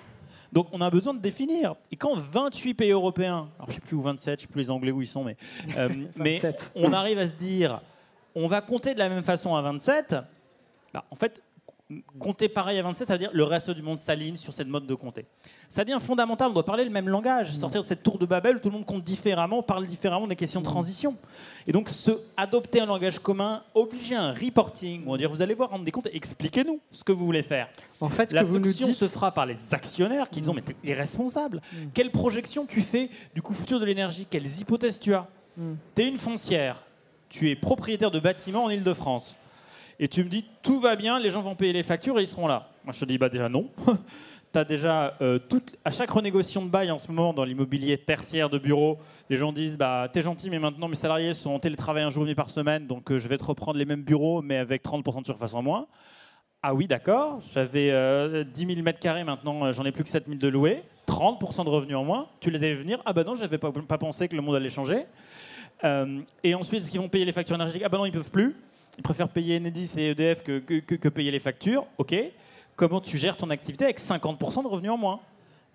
[0.52, 1.74] Donc on a besoin de définir.
[1.90, 4.60] Et quand 28 pays européens, alors je sais plus où 27, je ne sais plus
[4.60, 5.36] les Anglais où ils sont, mais,
[5.76, 6.40] euh, mais
[6.74, 7.80] on arrive à se dire,
[8.34, 10.16] on va compter de la même façon à 27,
[10.94, 11.42] bah, en fait,
[12.18, 14.86] compter pareil à 27, ça veut dire le reste du monde s'aligne sur cette mode
[14.86, 15.24] de compter.
[15.68, 17.54] Ça devient fondamental, on doit parler le même langage, mm.
[17.54, 20.34] sortir de cette tour de Babel où tout le monde compte différemment, parle différemment des
[20.36, 21.16] questions de transition.
[21.66, 25.54] Et donc, se, adopter un langage commun, obliger un reporting, on va dire, vous allez
[25.54, 27.68] voir, rendre des comptes, expliquez-nous ce que vous voulez faire.
[28.00, 28.94] En fait, la vous nous dites...
[28.94, 30.54] se fera par les actionnaires qui disent, mm.
[30.56, 31.62] mais tu es responsable.
[31.94, 34.26] Quelle projection tu fais du coût futur de l'énergie?
[34.28, 35.28] Quelles hypothèses tu as?
[35.94, 36.82] Tu es une foncière,
[37.28, 39.34] tu es propriétaire de bâtiments en Ile-de-France
[39.98, 42.28] et tu me dis tout va bien, les gens vont payer les factures et ils
[42.28, 42.68] seront là.
[42.84, 43.70] Moi je te dis bah déjà non.
[44.52, 45.38] tu as déjà euh,
[45.84, 48.98] à chaque renégociation de bail en ce moment dans l'immobilier tertiaire de bureau,
[49.30, 52.24] les gens disent bah t'es gentil mais maintenant mes salariés sont en télétravail un jour
[52.24, 54.84] et demi par semaine donc euh, je vais te reprendre les mêmes bureaux mais avec
[54.84, 55.86] 30% de surface en moins.
[56.62, 60.26] Ah oui d'accord, j'avais 10 000 mètres carrés maintenant euh, j'en ai plus que 7
[60.26, 62.28] 000 de louer, 30% de revenus en moins.
[62.40, 64.68] Tu les avais venir Ah bah non j'avais pas, pas pensé que le monde allait
[64.68, 65.06] changer.
[66.42, 67.82] et ensuite, est-ce qu'ils vont payer les factures énergétiques?
[67.84, 68.56] Ah ben non, ils peuvent plus
[68.98, 71.86] ils préfèrent payer Enedis et EDF que, payer les factures.
[71.98, 72.14] OK.
[72.76, 75.20] Comment tu gères ton activité avec 50% de revenus en moins?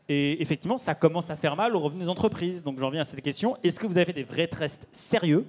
[0.08, 2.64] Et effectivement, ça commence à faire mal aux revenus des entreprises.
[2.64, 3.58] Donc j'en viens à cette question.
[3.64, 5.46] Est-ce que vous avez fait des vrais tests sérieux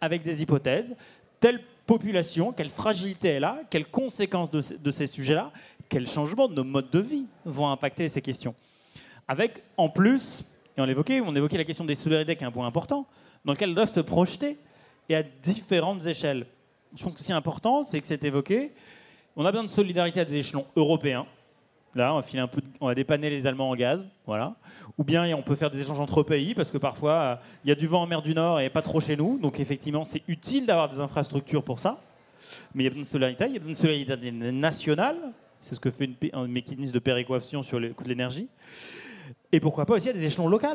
[0.00, 0.96] avec des hypothèses?
[1.38, 5.52] Telle population, quelle fragilité elle a Quelles conséquences de, de ces sujets-là
[5.88, 8.54] Quels changements de nos modes de vie vont impacter ces questions?
[9.28, 10.44] Avec, en plus,
[10.76, 13.06] et on l'évoquait, on évoquait la question des solidarités qui est un point important,
[13.44, 14.58] dans lequel elles doivent se projeter
[15.08, 16.46] et à différentes échelles
[16.94, 18.72] je pense que c'est important, c'est que c'est évoqué.
[19.36, 21.26] On a besoin de solidarité à des échelons européens.
[21.94, 24.54] Là, on va, un peu, on va dépanner les Allemands en gaz, voilà.
[24.98, 27.74] Ou bien on peut faire des échanges entre pays, parce que parfois, il y a
[27.74, 29.38] du vent en mer du Nord et pas trop chez nous.
[29.38, 31.98] Donc effectivement, c'est utile d'avoir des infrastructures pour ça.
[32.74, 35.16] Mais il y a besoin de solidarité, il y a besoin de solidarité nationale.
[35.60, 38.48] C'est ce que fait un mécanisme de péréquation sur le coût de l'énergie.
[39.50, 40.66] Et pourquoi pas aussi à des échelons locaux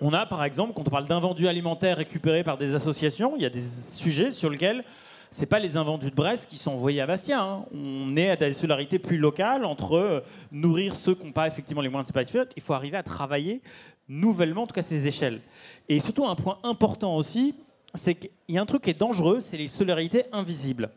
[0.00, 3.46] on a, par exemple, quand on parle d'invendus alimentaires récupérés par des associations, il y
[3.46, 4.84] a des sujets sur lesquels
[5.30, 7.40] ce n'est pas les invendus de Brest qui sont envoyés à Bastien.
[7.40, 7.64] Hein.
[7.74, 10.20] On est à des solidarités plus locales entre euh,
[10.52, 13.60] nourrir ceux qui n'ont pas effectivement les moyens de se Il faut arriver à travailler
[14.08, 15.40] nouvellement, en tout cas ces échelles.
[15.88, 17.54] Et surtout, un point important aussi,
[17.94, 20.90] c'est qu'il y a un truc qui est dangereux, c'est les solidarités invisibles.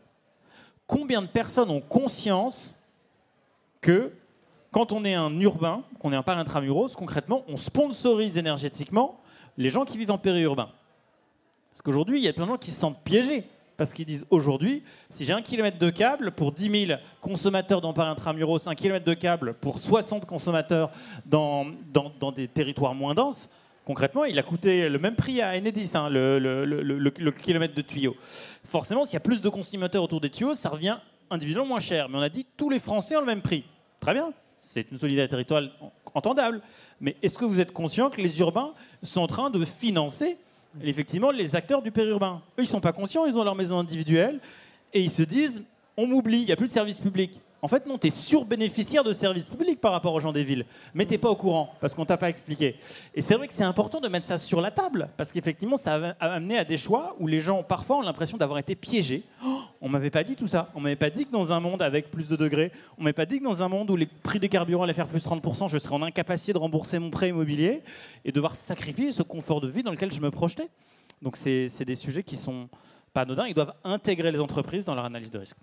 [0.86, 2.74] Combien de personnes ont conscience
[3.80, 4.12] que
[4.72, 9.20] quand on est un urbain, qu'on est un par intramuros, concrètement, on sponsorise énergétiquement
[9.58, 10.70] les gens qui vivent en périurbain.
[11.70, 13.44] Parce qu'aujourd'hui, il y a plein de gens qui se sentent piégés.
[13.76, 17.92] Parce qu'ils disent aujourd'hui, si j'ai un kilomètre de câble pour 10 000 consommateurs dans
[17.92, 20.90] Paris intramuros, un kilomètre de câble pour 60 consommateurs
[21.26, 23.48] dans, dans, des territoires moins denses,
[23.84, 28.14] concrètement, il a coûté le même prix à Enedis, hein, le, le, kilomètre de tuyau.
[28.64, 30.98] Forcément, s'il y a plus de consommateurs autour des tuyaux, ça revient
[31.30, 32.08] individuellement moins cher.
[32.08, 33.64] Mais on a dit tous les Français ont le même prix.
[34.00, 34.32] Très bien,
[34.62, 35.72] c'est une solidarité territoriale
[36.14, 36.62] entendable.
[37.00, 40.38] Mais est-ce que vous êtes conscient que les urbains sont en train de financer
[40.82, 42.40] effectivement les acteurs du périurbain?
[42.58, 44.40] Eux, ils ne sont pas conscients, ils ont leur maison individuelle
[44.94, 45.62] et ils se disent
[45.96, 47.38] on m'oublie, il n'y a plus de service public.
[47.64, 50.66] En fait, non, tu es surbénéficiaire de services publics par rapport aux gens des villes.
[50.94, 52.74] Mais tu pas au courant, parce qu'on t'a pas expliqué.
[53.14, 56.14] Et c'est vrai que c'est important de mettre ça sur la table, parce qu'effectivement, ça
[56.18, 59.22] a amené à des choix où les gens, parfois, ont l'impression d'avoir été piégés.
[59.82, 60.70] On m'avait pas dit tout ça.
[60.74, 63.26] On m'avait pas dit que dans un monde avec plus de degrés, on m'avait pas
[63.26, 65.76] dit que dans un monde où les prix des carburants allaient faire plus 30%, je
[65.76, 67.82] serais en incapacité de rembourser mon prêt immobilier
[68.24, 70.68] et devoir sacrifier ce confort de vie dans lequel je me projetais.
[71.20, 72.68] Donc c'est des sujets qui sont
[73.12, 73.46] pas anodins.
[73.48, 75.56] Ils doivent intégrer les entreprises dans leur analyse de risque.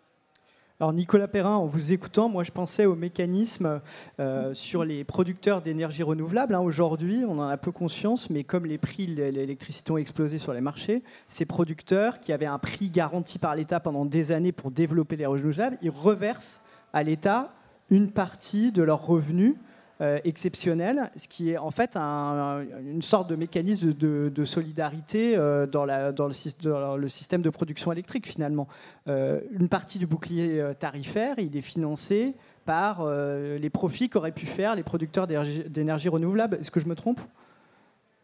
[0.82, 3.82] Alors Nicolas Perrin, en vous écoutant, moi je pensais au mécanisme
[4.22, 6.56] euh, sur les producteurs d'énergie renouvelable.
[6.56, 6.62] Hein.
[6.62, 10.54] Aujourd'hui, on en a peu conscience, mais comme les prix de l'électricité ont explosé sur
[10.54, 14.72] les marchés, ces producteurs qui avaient un prix garanti par l'État pendant des années pour
[14.72, 16.62] développer les renouvelables, ils reversent
[16.94, 17.52] à l'État
[17.90, 19.56] une partie de leurs revenus
[20.02, 25.84] euh, exceptionnel, ce qui est en fait une sorte de mécanisme de, solidarité euh, dans,
[25.86, 28.70] le, système de production électrique finalement.
[29.10, 32.36] Euh, une partie du bouclier tarifaire, il est financé
[32.66, 36.60] par les profits qu'auraient pu faire les producteurs d'énergie renouvelable.
[36.62, 37.20] Est-ce que je me trompe?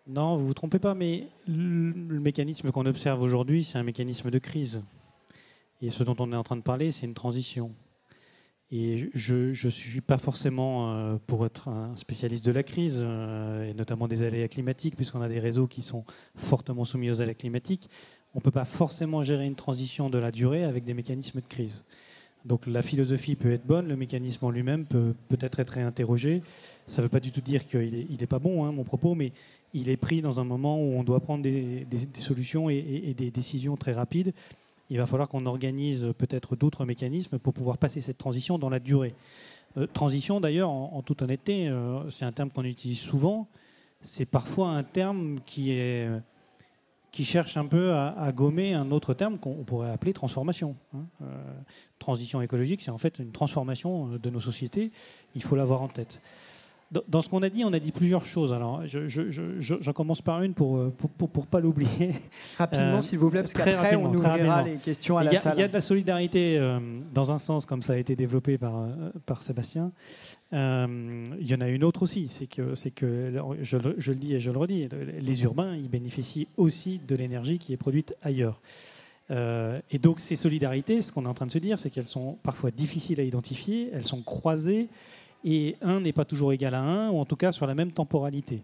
[0.07, 4.39] Non, vous vous trompez pas, mais le mécanisme qu'on observe aujourd'hui, c'est un mécanisme de
[4.39, 4.81] crise.
[5.81, 7.71] Et ce dont on est en train de parler, c'est une transition.
[8.71, 13.69] Et je ne suis pas forcément euh, pour être un spécialiste de la crise, euh,
[13.69, 16.03] et notamment des aléas climatiques, puisqu'on a des réseaux qui sont
[16.35, 17.89] fortement soumis aux aléas climatiques.
[18.33, 21.47] On ne peut pas forcément gérer une transition de la durée avec des mécanismes de
[21.47, 21.83] crise.
[22.43, 26.43] Donc la philosophie peut être bonne, le mécanisme en lui-même peut peut-être être réinterrogé.
[26.87, 29.31] Ça ne veut pas du tout dire qu'il n'est pas bon, hein, mon propos, mais
[29.73, 31.87] il est pris dans un moment où on doit prendre des,
[32.17, 34.33] solutions et, des décisions très rapides
[34.89, 38.79] il va falloir qu'on organise peut-être d'autres mécanismes pour pouvoir passer cette transition dans la
[38.79, 39.13] durée.
[39.77, 43.47] Euh, transition, d'ailleurs, en, toute honnêteté, euh, c'est un terme qu'on utilise souvent.
[44.01, 45.75] C'est parfois un terme qui,
[47.23, 50.75] cherche un peu à, gommer un autre terme qu'on pourrait appeler transformation.
[50.93, 51.05] Hein.
[51.23, 51.53] Euh,
[51.97, 54.91] transition écologique, c'est en fait une transformation de nos sociétés.
[55.33, 56.21] Il faut l'avoir en tête.
[57.07, 58.53] Dans ce qu'on a dit, on a dit plusieurs choses.
[58.53, 62.11] Alors, j'en commence par une pour ne pour, pour, pour, pas l'oublier.
[62.57, 65.53] Rapidement, euh, s'il vous plaît, parce qu'après, on ouvrira les questions à la salle.
[65.57, 66.79] Il y a de la solidarité euh,
[67.13, 69.91] dans un sens, comme ça a été développé par, euh, par Sébastien.
[70.51, 74.39] il y en a une autre aussi, c'est que, que je, je, le dis et
[74.39, 74.87] je le redis,
[75.19, 78.61] les urbains, ils bénéficient aussi de l'énergie qui est produite ailleurs.
[79.29, 82.37] et donc, ces solidarités, ce qu'on est en train de se dire, c'est qu'elles sont
[82.43, 84.89] parfois difficiles à identifier, elles sont croisées
[85.45, 87.91] et 1 n'est pas toujours égal à 1, ou en tout cas sur la même
[87.91, 88.63] temporalité.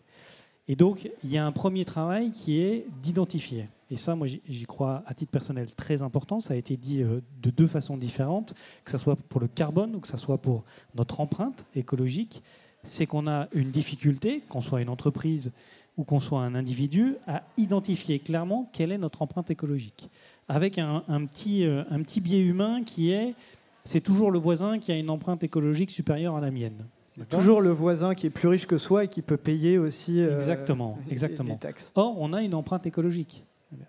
[0.67, 3.67] Et donc, il y a un premier travail qui est d'identifier.
[3.91, 6.39] Et ça, moi, j'y crois à titre personnel très important.
[6.39, 8.53] Ça a été dit euh, de deux façons différentes,
[8.83, 10.63] que ce soit pour le carbone ou que ce soit pour
[10.95, 12.41] notre empreinte écologique.
[12.83, 15.51] C'est qu'on a une difficulté, qu'on soit une entreprise
[15.97, 20.09] ou qu'on soit un individu, à identifier clairement quelle est notre empreinte écologique.
[20.47, 23.35] Avec un, petit, euh, un petit biais humain qui est
[23.83, 26.85] c'est toujours le voisin qui a une empreinte écologique supérieure à la mienne.
[27.29, 30.33] Toujours le voisin qui est plus riche que soi et qui peut payer aussi euh,
[30.33, 31.53] exactement, exactement.
[31.53, 31.91] Les taxes.
[31.95, 33.43] Or, on a une empreinte écologique.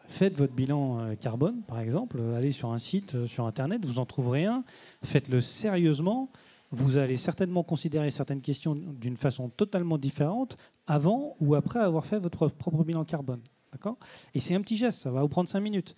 [0.06, 2.20] Faites votre bilan euh, carbone, par exemple.
[2.36, 4.64] Allez sur un site euh, sur Internet, vous en trouverez un.
[5.04, 6.30] Faites-le sérieusement.
[6.72, 12.18] Vous allez certainement considérer certaines questions d'une façon totalement différente avant ou après avoir fait
[12.18, 13.40] votre propre bilan carbone.
[13.72, 13.98] D'accord?
[14.34, 15.94] Et c'est un petit geste, ça va vous prendre cinq minutes.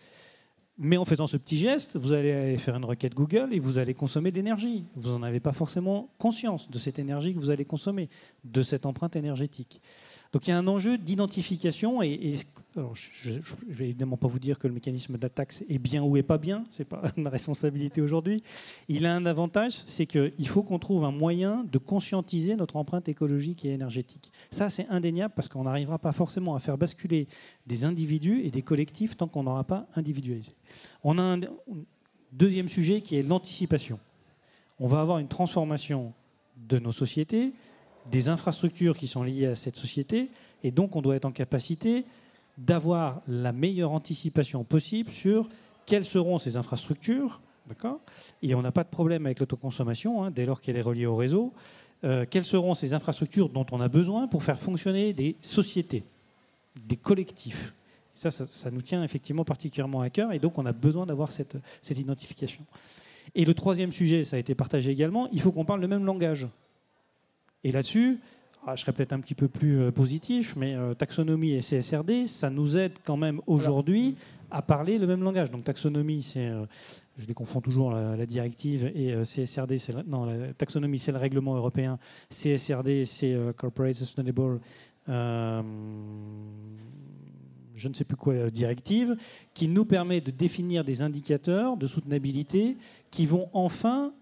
[0.76, 3.94] Mais en faisant ce petit geste, vous allez faire une requête Google et vous allez
[3.94, 4.84] consommer d'énergie.
[4.96, 8.08] Vous n'en avez pas forcément conscience de cette énergie que vous allez consommer,
[8.42, 9.80] de cette empreinte énergétique.
[10.32, 12.38] Donc il y a un enjeu d'identification et,
[12.94, 16.22] je ne vais évidemment pas vous dire que le mécanisme d'attaque est bien ou est
[16.22, 18.42] pas bien, ce n'est pas ma responsabilité aujourd'hui.
[18.88, 23.08] Il a un avantage, c'est qu'il faut qu'on trouve un moyen de conscientiser notre empreinte
[23.08, 24.32] écologique et énergétique.
[24.50, 27.28] Ça, c'est indéniable parce qu'on n'arrivera pas forcément à faire basculer
[27.66, 30.52] des individus et des collectifs tant qu'on n'aura pas individualisé.
[31.02, 31.40] On a un
[32.32, 33.98] deuxième sujet qui est l'anticipation.
[34.80, 36.12] On va avoir une transformation
[36.56, 37.52] de nos sociétés,
[38.10, 40.30] des infrastructures qui sont liées à cette société,
[40.62, 42.04] et donc on doit être en capacité
[42.58, 45.48] d'avoir la meilleure anticipation possible sur
[45.86, 48.00] quelles seront ces infrastructures, d'accord?
[48.42, 51.16] Et on n'a pas de problème avec l'autoconsommation hein, dès lors qu'elle est reliée au
[51.16, 51.52] réseau.
[52.04, 56.04] Euh, quelles seront ces infrastructures dont on a besoin pour faire fonctionner des sociétés,
[56.76, 57.74] des collectifs?
[58.14, 61.56] Ça, ça, nous tient effectivement particulièrement à cœur, et donc on a besoin d'avoir cette,
[61.90, 62.64] identification.
[63.34, 66.04] Et le troisième sujet, ça a été partagé également, il faut qu'on parle le même
[66.04, 66.46] langage.
[67.64, 68.20] Et là-dessus,
[68.74, 72.50] je serais peut-être un petit peu plus euh, positif, mais euh, taxonomie et CSRD, ça
[72.50, 74.16] nous aide quand même aujourd'hui
[74.50, 75.50] à parler le même langage.
[75.50, 76.64] Donc taxonomie, c'est, euh,
[77.18, 81.54] je les confonds toujours, la, directive, et CSRD, c'est non, la taxonomie, c'est le règlement
[81.56, 81.98] européen.
[82.30, 84.60] CSRD, c'est Corporate Sustainable.
[85.06, 85.62] je
[87.88, 89.16] ne sais plus quoi, directive,
[89.54, 92.76] qui nous permet de définir des indicateurs de soutenabilité
[93.10, 94.12] qui vont enfin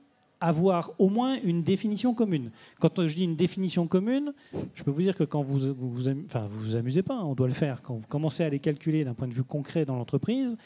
[0.42, 2.50] avoir au moins une définition commune.
[2.80, 4.34] Quand je dis une définition commune,
[4.74, 7.54] je peux vous dire que quand vous vous, vous, amusez pas, hein, on doit le
[7.54, 7.80] faire.
[7.82, 10.56] Quand vous commencez à les calculer d'un point de vue concret dans l'entreprise,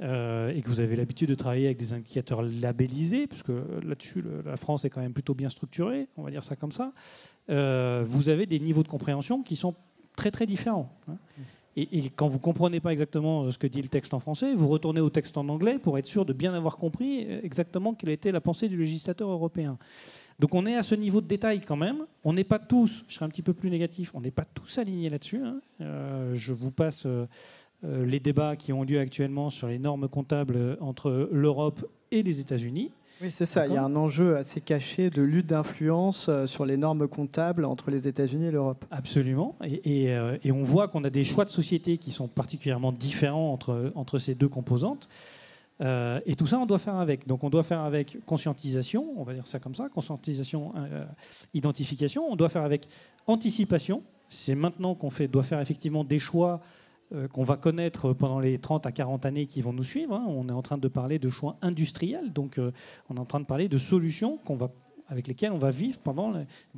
[0.00, 4.22] euh, et que vous avez l'habitude de travailler avec des indicateurs labellisés, parce que là-dessus,
[4.44, 6.92] la France est quand même plutôt bien structurée, on va dire ça comme ça,
[7.50, 9.74] euh, vous avez des niveaux de compréhension qui sont
[10.14, 10.96] très très différents.
[11.08, 11.16] Hein.
[11.80, 15.00] Et, quand vous comprenez pas exactement ce que dit le texte en français, vous retournez
[15.00, 18.40] au texte en anglais pour être sûr de bien avoir compris exactement quelle était la
[18.40, 19.78] pensée du législateur européen.
[20.38, 22.04] Donc on est à ce niveau de détail quand même.
[22.22, 24.78] On n'est pas tous, je serai un petit peu plus négatif, on n'est pas tous
[24.78, 25.42] alignés là-dessus.
[25.42, 25.60] Hein.
[25.80, 27.26] Euh, je vous passe euh,
[27.84, 32.38] euh, les débats qui ont lieu actuellement sur les normes comptables entre l'Europe et les
[32.40, 32.92] États-Unis.
[33.20, 33.66] Oui, c'est ça.
[33.66, 37.90] Il y a un enjeu assez caché de lutte d'influence sur les normes comptables entre
[37.90, 38.84] les États-Unis et l'Europe.
[38.90, 39.56] Absolument.
[39.64, 40.04] Et,
[40.44, 44.18] et, on voit qu'on a des choix de société qui sont particulièrement différents entre, entre
[44.18, 45.08] ces deux composantes.
[45.80, 47.26] Euh, et tout ça, on doit faire avec.
[47.26, 51.04] Donc, on doit faire avec conscientisation, on va dire ça comme ça, conscientisation, euh,
[51.54, 52.24] identification.
[52.30, 52.88] On doit faire avec
[53.26, 54.02] anticipation.
[54.28, 56.58] C'est maintenant qu'on fait, doit faire effectivement des choix euh,
[57.32, 60.14] qu'on va connaître pendant les 30 à 40 années qui vont nous suivre.
[60.14, 60.24] Hein.
[60.28, 62.60] On est en train de parler de choix industriels, donc
[63.08, 64.70] on est en train de parler de solutions va
[65.10, 66.34] avec lesquelles on va vivre pendant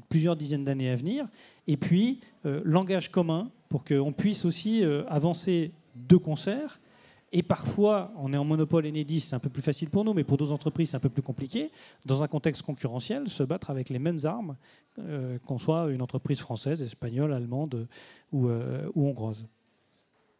[0.09, 1.27] plusieurs dizaines d'années à venir.
[1.67, 6.81] Et puis, langage commun pour qu'on puisse aussi avancer de concert
[7.33, 10.25] et parfois, on est en monopole Enedis, c'est un peu plus facile pour nous, mais
[10.25, 11.71] pour d'autres entreprises, c'est un peu plus compliqué.
[12.05, 14.57] Dans un contexte concurrentiel, se battre avec les mêmes armes,
[14.99, 17.87] euh, qu'on soit une entreprise française, espagnole, allemande
[18.35, 19.47] euh, ou hongroise.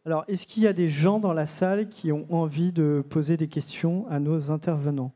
[0.05, 3.37] Alors, est-ce qu'il y a des gens dans la salle qui ont envie de poser
[3.37, 5.13] des questions à nos intervenants?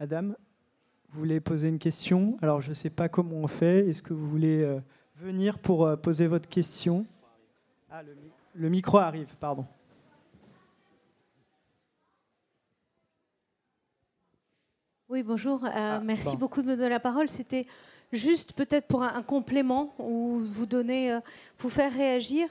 [0.00, 0.34] Madame
[1.14, 2.36] vous voulez poser une question?
[2.42, 3.88] Alors, je ne sais pas comment on fait.
[3.88, 4.80] Est-ce que vous voulez euh,
[5.14, 7.06] venir pour euh, poser votre question?
[7.88, 8.02] Ah,
[8.56, 9.64] le, micro arrive, pardon.
[15.14, 15.64] Oui, bonjour.
[15.64, 17.28] Euh, ah, merci beaucoup de me donner la parole.
[17.28, 17.68] C'était
[18.10, 21.16] juste peut-être pour un, complément ou vous donner,
[21.60, 22.48] vous faire réagir.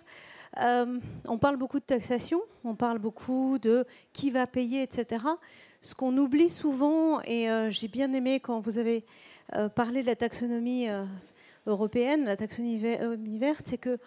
[0.55, 5.25] on parle beaucoup de taxation, on parle beaucoup de qui va payer, etc.
[5.81, 9.03] Ce qu'on oublie souvent, et euh, j'ai bien aimé quand vous avez
[9.57, 11.03] euh, parlé de la taxonomie euh,
[11.67, 13.97] européenne, la taxonomie verte, c'est que,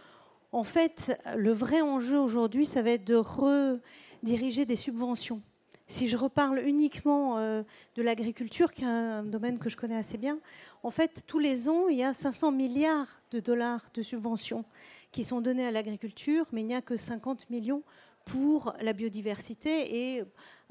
[0.52, 5.42] en fait, le vrai enjeu aujourd'hui, ça va être de rediriger des subventions.
[5.88, 10.38] Si je reparle uniquement de l'agriculture, qui est un domaine que je connais assez bien,
[10.82, 14.64] en fait, tous les ans, il y a 500 milliards de dollars de subventions
[15.12, 17.82] qui sont donnés à l'agriculture, mais il n'y a que 50 millions
[18.26, 20.24] pour la biodiversité et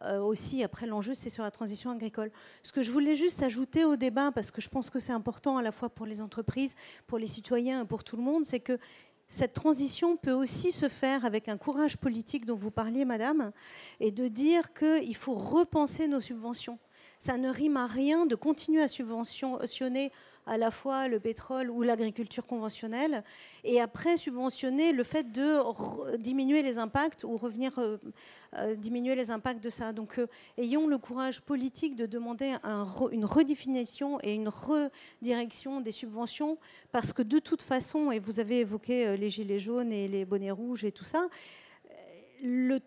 [0.03, 2.30] euh, aussi, après, l'enjeu, c'est sur la transition agricole.
[2.63, 5.57] Ce que je voulais juste ajouter au débat, parce que je pense que c'est important
[5.57, 6.76] à la fois pour les entreprises,
[7.07, 8.78] pour les citoyens et pour tout le monde, c'est que
[9.28, 13.52] cette transition peut aussi se faire avec un courage politique dont vous parliez, madame,
[14.00, 16.78] et de dire qu'il faut repenser nos subventions.
[17.18, 20.12] Ça ne rime à rien de continuer à subventionner
[20.46, 23.24] à la fois le pétrole ou l'agriculture conventionnelle,
[23.64, 25.60] et après subventionner le fait de
[26.18, 27.98] diminuer les impacts ou revenir euh,
[28.58, 29.91] euh, diminuer les impacts de ça.
[29.91, 30.28] Donc euh,
[30.58, 32.56] ayons le courage politique de demander
[33.12, 36.58] une redéfinition et une redirection des subventions,
[36.91, 40.52] parce que de toute façon, et vous avez évoqué les gilets jaunes et les bonnets
[40.52, 41.28] rouges et tout ça,
[42.41, 42.80] le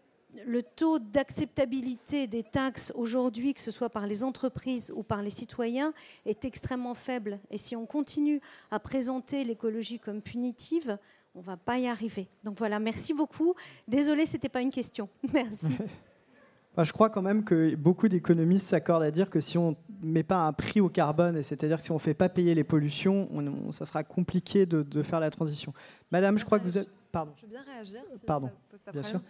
[0.47, 5.31] le taux d'acceptabilité des taxes aujourd'hui, que ce soit par les entreprises ou par les
[5.31, 5.93] citoyens,
[6.27, 7.41] est extrêmement faible.
[7.51, 10.99] Et si on continue à présenter l'écologie comme punitive,
[11.35, 12.29] on ne va pas y arriver.
[12.45, 13.55] Donc voilà, merci beaucoup.
[13.87, 15.09] Désolée, ce n'était pas une question.
[15.33, 15.77] Merci.
[16.85, 20.23] je crois quand même que beaucoup d'économistes s'accordent à dire que si on ne met
[20.23, 23.29] pas un prix au carbone, c'est-à-dire que si on ne fait pas payer les pollutions,
[23.73, 25.73] ça sera compliqué de, faire la transition.
[26.11, 26.89] Madame, je crois que vous êtes...
[27.11, 27.33] Pardon.
[27.37, 28.01] Je veux bien réagir.
[28.27, 28.51] Pardon,
[28.93, 29.21] bien sûr.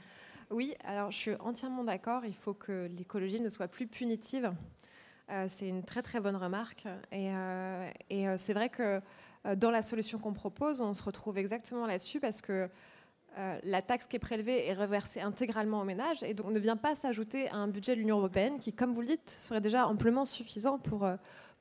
[0.51, 2.25] Oui, alors je suis entièrement d'accord.
[2.25, 4.53] Il faut que l'écologie ne soit plus punitive.
[5.31, 6.87] Euh, c'est une très très bonne remarque.
[7.13, 9.01] Et, euh, euh, c'est vrai que
[9.57, 12.69] dans la solution qu'on propose, on se retrouve exactement là-dessus parce que
[13.63, 16.97] la taxe qui est prélevée est reversée intégralement aux ménages et donc ne vient pas
[16.97, 20.25] s'ajouter à un budget de l'Union européenne qui, comme vous le dites, serait déjà amplement
[20.25, 21.09] suffisant pour,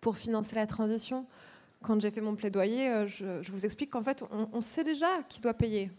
[0.02, 1.28] pour financer la transition.
[1.84, 5.54] Quand j'ai fait mon plaidoyer, je, vous explique qu'en fait, on, sait déjà qui doit
[5.54, 5.92] payer.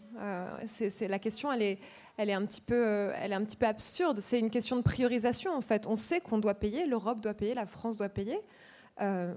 [0.65, 1.79] c'est, la question, elle est,
[2.19, 4.19] elle est un petit peu, euh, elle est un petit peu absurde.
[4.19, 5.87] C'est une question de priorisation en fait.
[5.87, 8.37] On sait qu'on doit payer, l'Europe doit payer, la France doit payer.
[8.99, 9.33] Euh,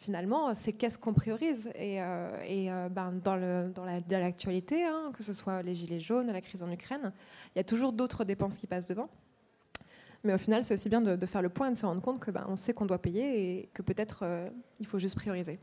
[0.00, 1.70] finalement, c'est qu'est-ce qu'on priorise.
[1.76, 6.40] Et, euh, ben, dans, le, dans l'actualité, hein, que ce soit les gilets jaunes, la
[6.40, 7.12] crise en Ukraine,
[7.54, 9.08] il y a toujours d'autres dépenses qui passent devant.
[10.24, 12.18] Mais au final, c'est aussi bien de, faire le point et de se rendre compte
[12.18, 14.24] que ben, on sait qu'on doit payer et que peut-être
[14.80, 15.60] il faut juste prioriser.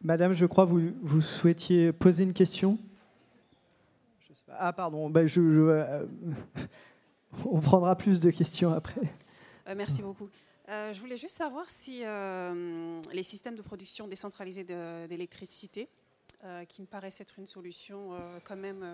[0.00, 2.78] Madame, je crois vous, vous souhaitiez poser une question?
[4.50, 6.06] Ah pardon, ben je, euh,
[7.44, 9.00] on prendra plus de questions après.
[9.68, 10.28] Euh, merci beaucoup.
[10.68, 12.02] Euh, je voulais juste savoir si
[13.12, 15.88] les systèmes de production décentralisés d'électricité,
[16.68, 18.10] qui me paraissent être une solution
[18.44, 18.84] quand même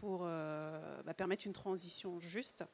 [0.00, 2.64] pour bah, permettre une transition juste,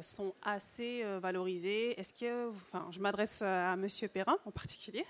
[0.00, 5.04] sont assez valorisés Est-ce que, enfin, je m'adresse à Monsieur Perrin en particulier.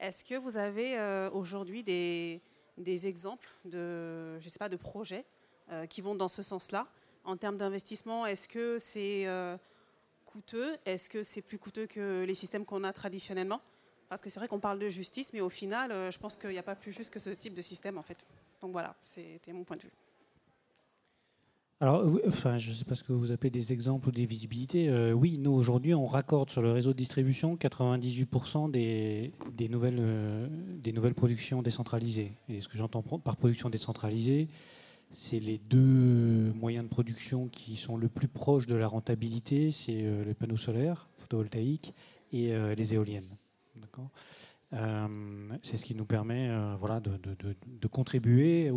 [0.00, 0.98] Est-ce que vous avez
[1.32, 2.40] aujourd'hui des,
[2.78, 5.24] des, exemples de, je sais pas, de projets
[5.90, 6.86] qui vont dans ce sens-là
[7.24, 9.26] En termes d'investissement, est-ce que c'est
[10.24, 10.76] coûteux?
[10.86, 13.60] Est-ce que c'est plus coûteux que les systèmes qu'on a traditionnellement?
[14.08, 16.50] Parce que c'est vrai qu'on parle de justice, mais au final, euh, je pense qu'il
[16.50, 18.26] n'y a pas plus juste que ce type de système, en fait.
[18.60, 19.92] Donc voilà, c'était mon point de vue.
[21.80, 22.04] Alors,
[22.58, 24.88] je ne sais pas ce que vous appelez des exemples ou des visibilités.
[24.88, 29.98] Euh, oui, nous, aujourd'hui, on raccorde sur le réseau de distribution 98% des, des, nouvelles,
[30.00, 30.48] euh,
[30.82, 32.32] des nouvelles productions décentralisées.
[32.48, 34.48] Et ce que j'entends par production décentralisée,
[35.12, 40.02] c'est les deux moyens de production qui sont le plus proches de la rentabilité, c'est
[40.02, 41.94] euh, les panneaux solaires, photovoltaïques,
[42.32, 43.38] et les éoliennes.
[43.98, 44.02] Euh,
[44.70, 48.70] c'est ce qui nous permet voilà, de, contribuer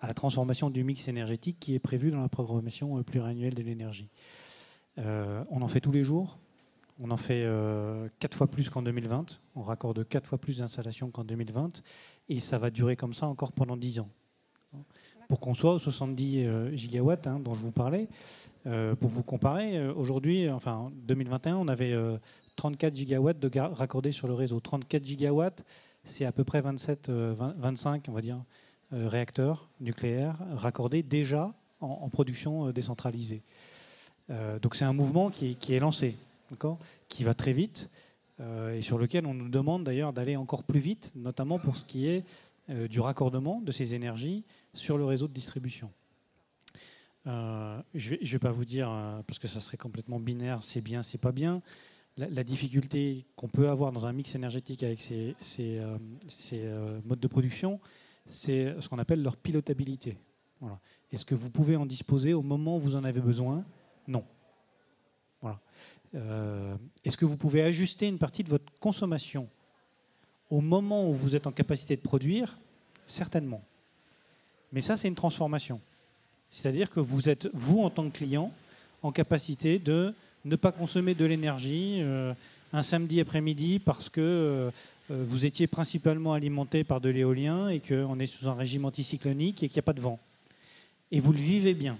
[0.00, 4.08] à la transformation du mix énergétique qui est prévu dans la programmation pluriannuelle de l'énergie.
[4.96, 6.38] on en fait tous les jours.
[7.00, 7.46] On en fait
[8.20, 9.40] quatre fois plus qu'en 2020.
[9.56, 11.82] On raccorde quatre fois plus d'installations qu'en 2020.
[12.28, 14.08] Et ça va durer comme ça encore pendant dix ans
[15.28, 18.08] pour qu'on soit aux 70 euh, gigawatts hein, dont je vous parlais.
[18.66, 21.94] Euh, pour vous comparer, euh, aujourd'hui, enfin en 2021, on avait
[22.56, 24.60] 34 gigawatts de raccordés sur le réseau.
[24.60, 25.64] 34 gigawatts,
[26.04, 28.20] c'est à peu près 27, 25, on va
[28.92, 33.42] réacteurs nucléaires raccordés déjà en, production décentralisée.
[34.62, 36.16] donc c'est un mouvement qui, est lancé,
[37.08, 37.90] qui va très vite
[38.40, 42.06] et sur lequel on nous demande d'ailleurs d'aller encore plus vite, notamment pour ce qui
[42.06, 42.24] est
[42.70, 44.42] euh, du raccordement de ces énergies
[44.72, 45.90] sur le réseau de distribution.
[47.26, 50.80] Euh, je ne vais, pas vous dire, euh, parce que ça serait complètement binaire, c'est
[50.80, 51.62] bien, c'est pas bien.
[52.16, 55.82] La, difficulté qu'on peut avoir dans un mix énergétique avec ces, ces,
[57.04, 57.80] modes de production,
[58.26, 60.16] c'est ce qu'on appelle leur pilotabilité.
[61.10, 63.64] Est-ce que vous pouvez en disposer au moment où vous en avez besoin?
[64.06, 64.24] Non.
[66.12, 69.48] Est-ce que vous pouvez ajuster une partie de votre consommation
[70.50, 72.58] au moment où vous êtes en capacité de produire,
[73.06, 73.62] certainement.
[74.72, 75.80] Mais ça, c'est une transformation.
[76.54, 78.52] C'est-à-dire que vous êtes, vous, en tant que client,
[79.02, 82.32] en capacité de ne pas consommer de l'énergie euh,
[82.72, 84.70] un samedi après-midi parce que euh,
[85.10, 89.64] euh, vous étiez principalement alimenté par de l'éolien et qu'on est sous un régime anticyclonique
[89.64, 90.20] et qu'il n'y a pas de vent.
[91.10, 91.98] Et vous le vivez bien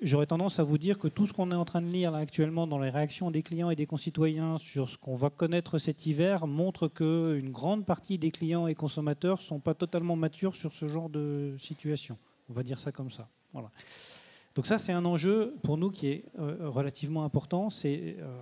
[0.00, 2.66] j'aurais tendance à vous dire que tout ce qu'on est en train de lire actuellement
[2.66, 6.46] dans les réactions des clients et des concitoyens sur ce qu'on va connaître cet hiver
[6.46, 10.86] montre qu'une grande partie des clients et consommateurs ne sont pas totalement matures sur ce
[10.86, 12.16] genre de situation.
[12.52, 13.30] On va dire ça comme ça.
[14.54, 17.70] Donc ça, c'est un enjeu pour nous qui est euh, relativement important.
[17.70, 18.36] C'est euh,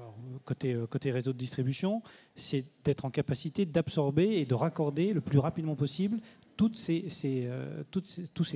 [0.44, 2.02] côté, euh, côté réseau de distribution,
[2.34, 6.18] c'est d'être en capacité d'absorber et de raccorder le plus rapidement possible
[6.56, 7.48] tous ces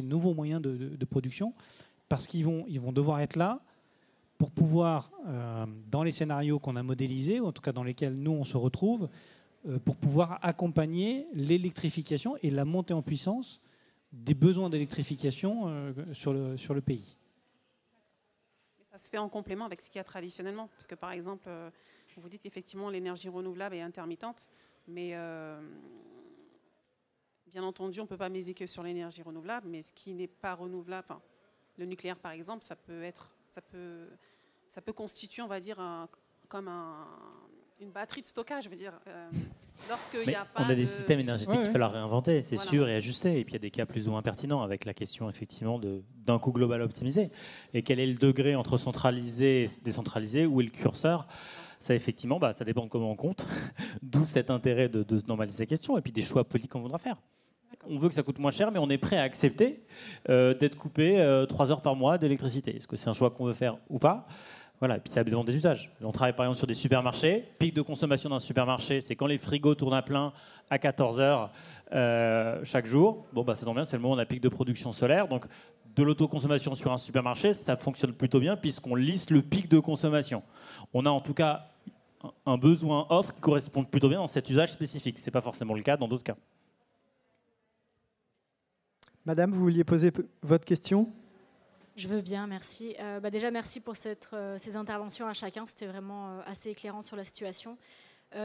[0.02, 1.54] nouveaux moyens de, production
[2.08, 3.60] parce qu'ils vont, devoir être là
[4.36, 5.10] pour pouvoir,
[5.90, 8.58] dans les scénarios qu'on a modélisés, ou en tout cas dans lesquels nous on se
[8.58, 9.08] retrouve,
[9.86, 13.62] pour pouvoir accompagner l'électrification et la montée en puissance
[14.14, 17.16] des besoins d'électrification euh, sur, le, sur le pays.
[18.90, 21.48] ça se fait en complément avec ce qu'il y a traditionnellement, parce que par exemple,
[22.16, 24.48] vous dites qu'effectivement l'énergie renouvelable est intermittente,
[24.86, 25.14] mais
[27.46, 30.28] bien entendu, on ne peut pas miser que sur l'énergie renouvelable, mais ce qui n'est
[30.28, 31.08] pas renouvelable,
[31.76, 34.08] le nucléaire, par exemple, ça peut être, ça peut,
[34.68, 35.78] ça peut constituer, on va dire,
[36.48, 36.68] comme
[37.80, 38.92] une batterie de stockage, je veux dire.
[39.08, 39.28] Euh,
[40.26, 43.38] y a on a des systèmes énergétiques qu'il falloir réinventer, c'est sûr, et ajuster.
[43.38, 45.80] Et puis il y a des cas plus ou moins pertinents avec la question effectivement
[46.26, 47.30] d'un coût global optimisé.
[47.72, 51.26] Et quel est le degré entre centralisé et décentralisé Où est le curseur?
[51.80, 53.46] Ça, effectivement, bah, ça dépend de comment on compte.
[54.02, 56.98] D'où cet intérêt de, de normaliser ces questions et puis des choix politiques qu'on voudra
[56.98, 57.18] faire
[57.88, 59.84] on veut que ça coûte moins cher, mais on est prêt à accepter
[60.28, 62.76] euh, d'être coupé euh, trois heures par mois d'électricité.
[62.76, 64.26] Est-ce que c'est un choix qu'on veut faire ou pas?
[64.80, 65.90] Voilà, et puis ça dépend des usages.
[66.02, 67.44] On travaille par exemple sur des supermarchés.
[67.58, 70.32] Pic de consommation d'un supermarché, c'est quand les frigos tournent à plein
[70.68, 71.52] à 14 heures
[71.92, 73.24] euh, chaque jour.
[73.32, 75.28] Bon, bah, ça tombe bien, c'est le moment où on a pic de production solaire.
[75.28, 75.46] Donc,
[75.94, 80.42] de l'autoconsommation sur un supermarché, ça fonctionne plutôt bien puisqu'on lisse le pic de consommation.
[80.92, 81.68] On a en tout cas
[82.46, 85.18] un besoin offre qui correspond plutôt bien dans cet usage spécifique.
[85.18, 86.36] Ce n'est pas forcément le cas dans d'autres cas.
[89.24, 90.12] Madame, vous vouliez poser
[90.42, 91.10] votre question?
[91.96, 92.96] Je veux bien, merci.
[92.98, 93.94] Euh, bah déjà, merci pour
[94.32, 95.64] euh, ces interventions à chacun.
[95.64, 97.76] C'était vraiment euh, assez éclairant sur la situation.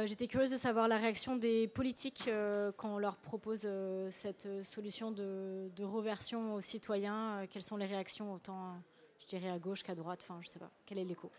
[0.05, 2.29] J'étais curieuse de savoir la réaction des politiques
[2.77, 3.67] quand on leur propose
[4.11, 7.47] cette solution de, reversion aux citoyens.
[7.49, 8.75] quelles sont les réactions, autant,
[9.19, 10.19] je dirais, à gauche qu'à droite?
[10.21, 10.69] Enfin, je sais pas.
[10.85, 11.31] Quel est l'écho?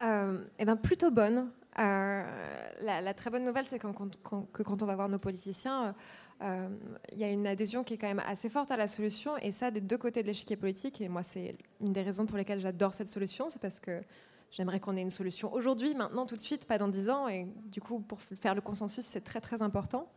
[0.00, 1.50] Eh ben, Plutôt bonne.
[1.76, 5.94] La, très bonne nouvelle, c'est que quand on va voir nos politiciens,
[6.40, 9.52] il y a une adhésion qui est quand même assez forte à la solution, et
[9.52, 11.00] ça des deux côtés de l'échiquier politique.
[11.00, 14.02] Et moi, c'est une des raisons pour lesquelles j'adore cette solution, c'est parce que
[14.50, 17.28] j'aimerais qu'on ait une solution aujourd'hui, maintenant, tout de suite, pas dans dix ans.
[17.28, 20.08] Et du coup, pour faire le consensus, c'est très très important.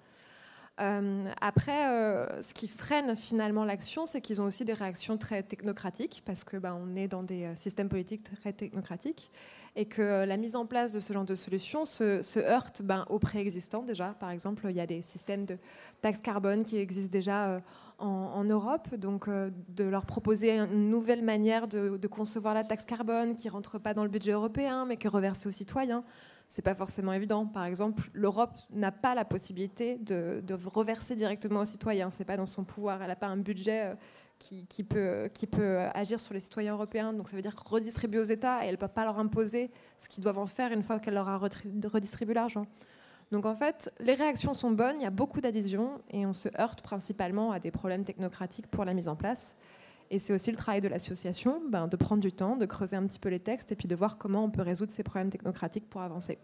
[0.80, 5.44] Euh, après, euh, ce qui freine finalement l'action, c'est qu'ils ont aussi des réactions très
[5.44, 9.32] technocratiques, parce que bah, on est dans des euh, systèmes politiques très technocratiques,
[9.76, 13.20] et que la mise en place de ce genre de solutions se, heurte ben, aux
[13.20, 14.16] préexistants déjà.
[14.20, 15.58] Par exemple, il y a des systèmes de
[16.02, 17.62] taxes carbone qui existent déjà
[18.00, 23.36] en, Europe, donc de leur proposer une nouvelle manière de, de, concevoir la taxe carbone
[23.36, 26.04] qui rentre pas dans le budget européen, mais qui est reversée aux citoyens
[26.50, 27.46] c'est pas forcément évident.
[27.46, 32.10] Par exemple, l'Europe n'a pas la possibilité de, reverser directement aux citoyens.
[32.10, 33.02] C'est pas dans son pouvoir.
[33.02, 33.96] Elle n'a pas un budget euh,
[34.68, 37.14] qui, peut, qui peut agir sur les citoyens européens.
[37.14, 39.70] Donc ça veut dire redistribuer aux États et elle ne peut pas leur imposer
[40.00, 42.66] ce qu'ils doivent en faire une fois qu'elle leur a redistribué l'argent.
[43.32, 46.50] Donc en fait, les réactions sont bonnes, il y a beaucoup d'adhésions et on se
[46.60, 49.56] heurte principalement à des problèmes technocratiques pour la mise en place.
[50.12, 53.06] Et c'est aussi le travail de l'association, ben, de prendre du temps, de creuser un
[53.06, 55.88] petit peu les textes et puis de voir comment on peut résoudre ces problèmes technocratiques
[55.90, 56.40] pour avancer.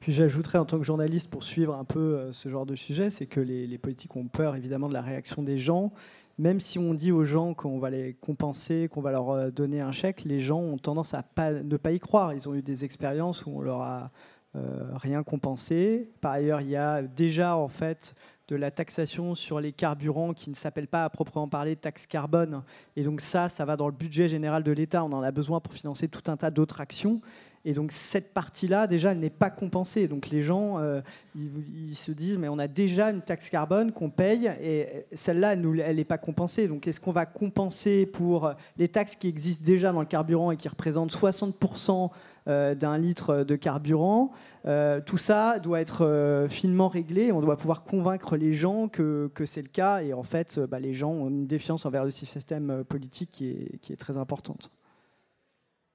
[0.00, 3.08] Puis j'ajouterais en tant que journaliste pour suivre un peu euh, ce genre de sujet,
[3.08, 5.92] c'est que les, politiques ont peur évidemment de la réaction des gens.
[6.38, 9.80] Même si on dit aux gens qu'on va les compenser, qu'on va leur euh, donner
[9.80, 12.34] un chèque, les gens ont tendance à ne pas y croire.
[12.34, 14.10] Ils ont eu des expériences où on leur a
[14.54, 16.12] euh, rien compensé.
[16.20, 18.14] Par ailleurs, il y a déjà en fait
[18.48, 22.62] de la taxation sur les carburants qui ne s'appelle pas à proprement parler taxe carbone.
[22.94, 25.04] Et donc ça, ça va dans le budget général de l'État.
[25.04, 27.20] On en a besoin pour financer tout un tas d'autres actions.
[27.68, 30.06] Et donc cette partie-là, déjà, elle n'est pas compensée.
[30.06, 31.00] Donc les gens, euh,
[31.34, 35.96] ils, se disent, mais on a déjà une taxe carbone qu'on paye, et celle-là, elle
[35.96, 36.68] n'est pas compensée.
[36.68, 40.56] Donc est-ce qu'on va compenser pour les taxes qui existent déjà dans le carburant et
[40.56, 42.08] qui représentent 60% euh,
[42.46, 44.30] d'un litre de carburant.
[44.66, 47.32] Euh, tout ça doit être euh, finement réglé.
[47.32, 50.02] On doit pouvoir convaincre les gens que, c'est le cas.
[50.02, 53.78] Et en fait, bah, les gens ont une défiance envers le système politique qui est,
[53.78, 54.70] qui est très importante.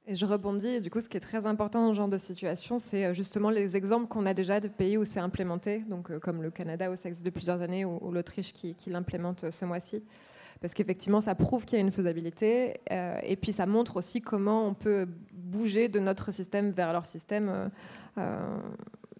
[0.08, 2.80] Et je rebondis, du coup, ce qui est très important dans ce genre de situation,
[2.80, 6.50] c'est justement les exemples qu'on a déjà de pays où c'est implémenté, donc comme le
[6.50, 10.04] Canada où ça existe depuis plusieurs années, ou, l'Autriche qui, qui l'implémente ce mois-ci
[10.62, 14.22] parce qu'effectivement, ça prouve qu'il y a une faisabilité, euh, et puis ça montre aussi
[14.22, 17.68] comment on peut bouger de notre système vers leur système, euh,
[18.20, 18.60] euh,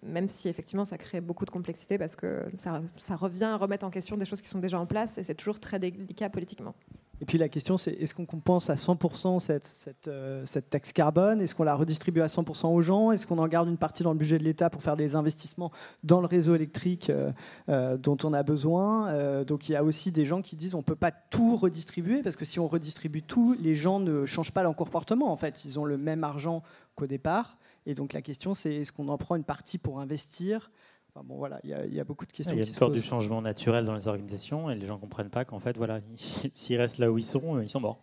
[0.04, 3.84] même si effectivement ça crée beaucoup de complexité, parce que ça, ça revient à remettre
[3.84, 6.74] en question des choses qui sont déjà en place, et c'est toujours très délicat politiquement.
[7.22, 11.40] Et puis la question, c'est est-ce qu'on compense à 100% cette, euh, cette, taxe carbone?
[11.40, 13.12] Est-ce qu'on la redistribue à 100% aux gens?
[13.12, 15.70] Est-ce qu'on en garde une partie dans le budget de l'État pour faire des investissements
[16.02, 17.30] dans le réseau électrique euh,
[17.68, 19.44] euh, dont on a besoin?
[19.44, 22.24] Donc il y a aussi des gens qui disent on ne peut pas tout redistribuer
[22.24, 25.30] parce que si on redistribue tout, les gens ne changent pas leur comportement.
[25.30, 26.64] En fait, ils ont le même argent
[26.96, 27.56] qu'au départ.
[27.86, 30.72] Et donc la question, c'est est-ce qu'on en prend une partie pour investir
[31.20, 32.54] bon, voilà, il y, a beaucoup de questions.
[32.56, 35.00] Il y a une peur du changement naturel dans les organisations et les gens ne
[35.00, 36.00] comprennent pas qu'en fait, voilà,
[36.52, 38.02] s'ils restent là où ils sont, ils sont morts.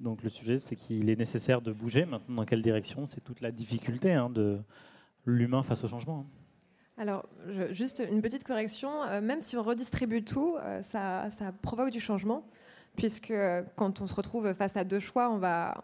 [0.00, 2.04] Donc le sujet, c'est qu'il est nécessaire de bouger.
[2.04, 3.06] Maintenant, dans quelle direction?
[3.06, 4.58] C'est toute la difficulté hein, de
[5.24, 6.26] l'humain face au changement.
[6.26, 7.00] Hein.
[7.00, 7.26] Alors,
[7.70, 9.04] juste une petite correction.
[9.04, 12.44] Euh, même si on redistribue tout, euh, ça, ça, provoque du changement,
[12.96, 13.32] puisque
[13.76, 15.80] quand on se retrouve face à deux choix, on va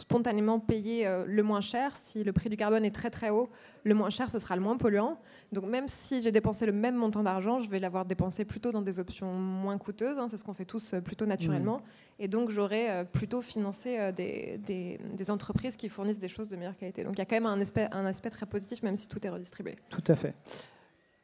[0.00, 1.96] spontanément payer euh, le moins cher.
[1.96, 3.48] Si le prix du carbone est très très haut,
[3.84, 5.18] le moins cher, ce sera le moins polluant.
[5.52, 8.82] Donc même si j'ai dépensé le même montant d'argent, je vais l'avoir dépensé plutôt dans
[8.82, 10.18] des options moins coûteuses.
[10.18, 10.28] Hein.
[10.28, 11.78] c'est ce qu'on fait tous euh, plutôt naturellement.
[11.78, 12.22] Mmh.
[12.22, 16.76] Et donc j'aurai euh, plutôt financé des, des, entreprises qui fournissent des choses de meilleure
[16.76, 17.04] qualité.
[17.04, 19.24] Donc il y a quand même un aspect, un aspect très positif, même si tout
[19.26, 19.76] est redistribué.
[19.88, 20.34] Tout à fait.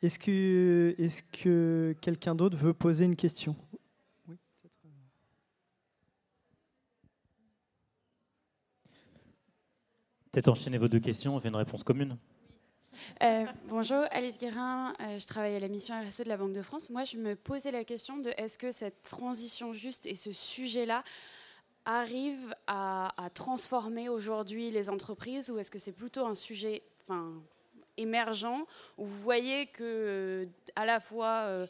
[0.02, 3.56] Est-ce que, est que quelqu'un d'autre veut poser une question?
[10.36, 12.18] Peut-être enchaîner vos deux questions, on fait une réponse commune.
[13.22, 16.60] Euh, bonjour, Alice Guérin, euh, je travaille à la mission RSE de la Banque de
[16.60, 16.90] France.
[16.90, 21.04] Moi, je me posais la question de est-ce que cette transition juste et ce sujet-là
[21.86, 27.32] arrivent à, transformer aujourd'hui les entreprises ou est-ce que c'est plutôt un sujet enfin,
[27.96, 28.66] émergent
[28.98, 31.66] où vous voyez que à la fois euh,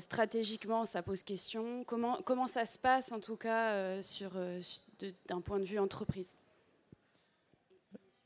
[0.00, 4.00] stratégiquement ça pose question comment, comment ça se passe en tout cas
[5.28, 6.36] d'un point de vue entreprise?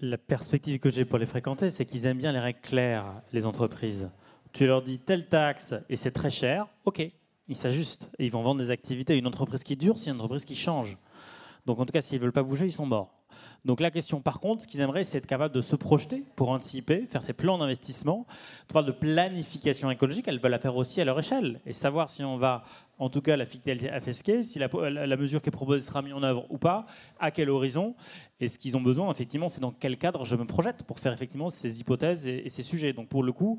[0.00, 3.46] La perspective que j'ai pour les fréquenter, c'est qu'ils aiment bien les règles claires, les
[3.46, 4.10] entreprises.
[4.52, 7.02] Tu leur dis telle taxe et c'est très cher, ok,
[7.48, 9.16] ils s'ajustent et ils vont vendre des activités.
[9.16, 10.98] Une entreprise qui dure, c'est une entreprise qui change.
[11.64, 13.15] Donc en tout cas, s'ils ne veulent pas bouger, ils sont morts.
[13.66, 16.50] Donc la question, par contre, ce qu'ils aimeraient, c'est être capable de se projeter pour
[16.50, 18.24] anticiper, faire ses plans d'investissement.
[18.72, 22.36] De planification écologique, elles veulent la faire aussi à leur échelle et savoir si on
[22.36, 22.62] va,
[22.98, 26.14] en tout cas la finalité FSK, si la, la, mesure qui est proposée sera mise
[26.14, 26.86] en œuvre ou pas,
[27.18, 27.96] à quel horizon.
[28.38, 31.12] Et ce qu'ils ont besoin, effectivement, c'est dans quel cadre je me projette pour faire
[31.12, 32.92] effectivement ces hypothèses et, et ces sujets.
[32.92, 33.58] Donc pour le coup,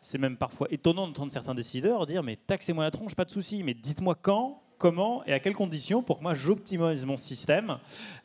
[0.00, 3.62] c'est même parfois étonnant d'entendre certains décideurs dire mais taxez-moi la tronche, pas de souci,
[3.62, 7.78] mais dites-moi quand comment et à quelles conditions pour que moi j'optimise mon système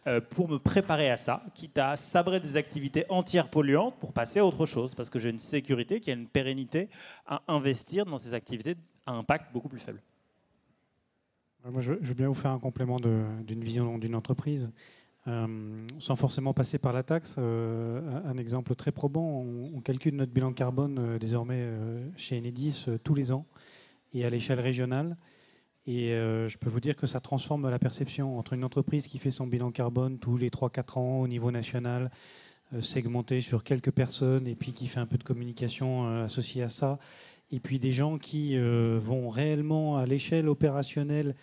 [0.08, 4.40] euh, pour me préparer à ça, quitte à sabrer des activités entières polluantes pour passer
[4.40, 6.90] à autre chose, parce que j'ai une sécurité qui a une pérennité
[7.28, 10.02] à investir dans ces activités à impact beaucoup plus faible.
[11.70, 14.72] Moi, je veux bien vous faire un complément d'une vision d'une entreprise.
[15.28, 19.42] Euh, sans forcément passer par la taxe, euh, un exemple très probant,
[19.76, 21.70] on, calcule notre bilan carbone désormais
[22.16, 23.46] chez Enedis tous les ans
[24.14, 25.18] et à l'échelle régionale.
[25.88, 29.20] Et euh, je peux vous dire que ça transforme la perception entre une entreprise qui
[29.20, 32.12] fait son bilan carbone tous les 3-4 ans au niveau national,
[32.74, 36.62] euh, segmenté sur quelques personnes, et puis qui fait un peu de communication euh, associée
[36.62, 37.00] à ça,
[37.52, 41.34] et puis des gens qui vont réellement à l'échelle opérationnelle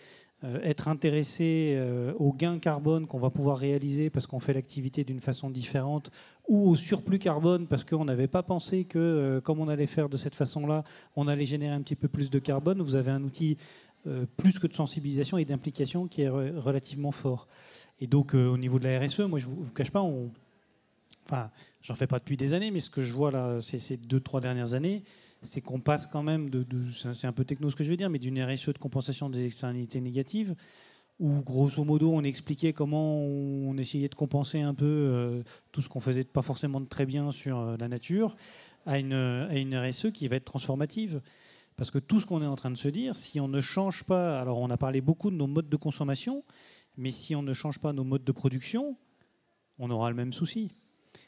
[0.61, 1.83] être intéressés
[2.19, 6.11] au gain carbone qu'on va pouvoir réaliser parce qu'on fait l'activité d'une façon différente,
[6.47, 10.17] ou au surplus carbone parce qu'on n'avait pas pensé que, comme on allait faire de
[10.17, 10.83] cette façon-là,
[11.15, 12.83] on allait générer un petit peu plus de carbone.
[12.83, 13.94] Vous avez un outil euh,
[14.37, 17.47] plus que de sensibilisation et d'implication qui est relativement fort.
[17.99, 20.01] Et donc, euh, au niveau de la RSE, moi, je ne vous, cache pas,
[21.25, 21.49] enfin,
[21.81, 24.41] j'en fais pas depuis des années, mais ce que je vois là, ces, deux, trois
[24.41, 25.03] dernières années,
[25.41, 28.09] c'est qu'on passe quand même de, c'est un peu techno ce que je vais dire,
[28.09, 30.55] mais d'une RSE de compensation des externalités négatives,
[31.19, 35.87] où grosso modo on expliquait comment on essayait de compenser un peu euh, tout ce
[35.87, 38.35] qu'on faisait pas forcément de très bien sur la nature,
[38.85, 41.21] à une, à une RSE qui va être transformative.
[41.77, 44.05] Parce que tout ce qu'on est en train de se dire, si on ne change
[44.05, 46.43] pas, alors on a parlé beaucoup de nos modes de consommation,
[46.97, 48.97] mais si on ne change pas nos modes de production,
[49.77, 50.71] on aura le même souci.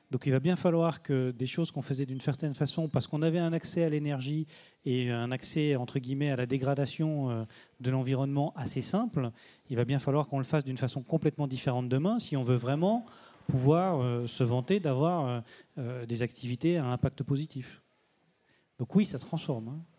[0.09, 3.21] Donc il va bien falloir que des choses qu'on faisait d'une certaine façon, parce qu'on
[3.21, 4.47] avait un accès à l'énergie
[4.85, 7.43] et un accès, entre guillemets, à la dégradation euh,
[7.81, 9.31] de l'environnement assez simple,
[9.69, 12.55] il va bien falloir qu'on le fasse d'une façon complètement différente demain si on veut
[12.55, 13.05] vraiment
[13.47, 15.43] pouvoir euh, se vanter d'avoir
[15.77, 17.81] euh, des activités à impact positif.
[18.79, 19.67] Donc oui, ça transforme.
[19.69, 19.96] Hein.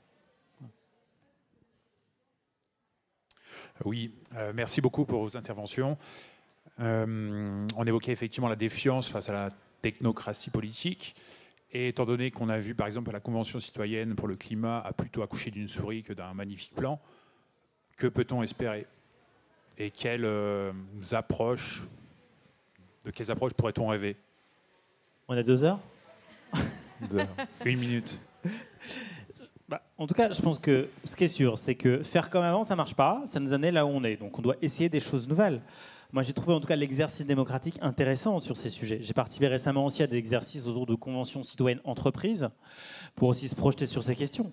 [3.84, 5.96] Oui, euh, merci beaucoup pour vos interventions.
[6.80, 9.50] Euh, on évoquait effectivement la défiance face à la
[9.80, 11.14] technocratie politique.
[11.72, 14.92] Et étant donné qu'on a vu, par exemple, la Convention citoyenne pour le climat a
[14.92, 16.98] plutôt accouché d'une souris que d'un magnifique plan,
[17.96, 18.86] que peut-on espérer?
[19.76, 20.72] Et quelles euh,
[21.12, 21.82] approches,
[23.04, 24.16] de quelles approches pourrait-on rêver?
[25.28, 25.80] On a deux heures
[27.64, 28.18] Une minute.
[29.69, 32.43] Bah, en tout cas, je pense que ce qui est sûr, c'est que faire comme
[32.43, 33.23] avant, ça marche pas.
[33.27, 34.16] Ça nous amène là où on est.
[34.16, 35.61] Donc, on doit essayer des choses nouvelles.
[36.11, 39.01] Moi, j'ai trouvé en tout cas l'exercice démocratique intéressant sur ces sujets.
[39.03, 42.49] J'ai participé récemment aussi à des exercices autour de conventions citoyennes entreprises
[43.14, 44.51] pour aussi se projeter sur ces questions.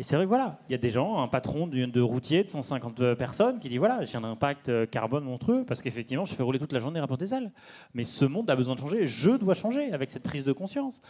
[0.00, 3.12] Et c'est vrai, voilà, il y a des gens, un patron de, routier de 150
[3.16, 6.58] personnes qui dit voilà, j'ai un impact euh, carbone monstrueux parce qu'effectivement, je fais rouler
[6.58, 7.52] toute la journée rapport des ailes.
[7.92, 11.02] Mais ce monde a besoin de changer, je dois changer avec cette prise de conscience.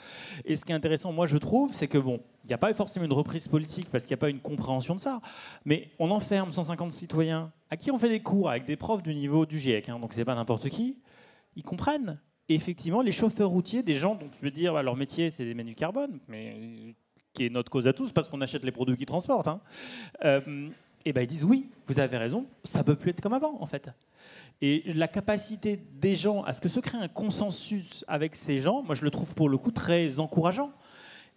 [0.45, 2.75] Et ce qui est intéressant, moi, je trouve, c'est que bon, il n'y a pas
[2.75, 5.21] forcément une reprise politique parce qu'il n'y a pas une compréhension de ça.
[5.65, 9.15] Mais on enferme 150 citoyens à qui on fait des cours avec des profs du
[9.15, 10.99] niveau du GIEC, hein, donc c'est pas n'importe qui.
[11.55, 12.19] Ils comprennent.
[12.49, 15.63] Effectivement, les chauffeurs routiers, des gens dont tu veux dire bah, leur métier, c'est des
[15.63, 16.97] du carbone, mais
[17.33, 19.61] qui est notre cause à tous, parce qu'on achète les produits qu'ils transportent, hein.
[20.25, 20.69] euh,
[21.05, 23.67] et ben ils disent oui, vous avez raison, ça peut plus être comme avant en
[23.67, 23.91] fait.
[24.61, 28.83] Et la capacité des gens à ce que se crée un consensus avec ces gens,
[28.83, 30.73] moi je le trouve pour le coup très encourageant.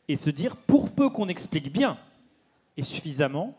[0.10, 1.98] Et se dire, pour peu qu'on explique bien
[2.76, 3.58] et suffisamment,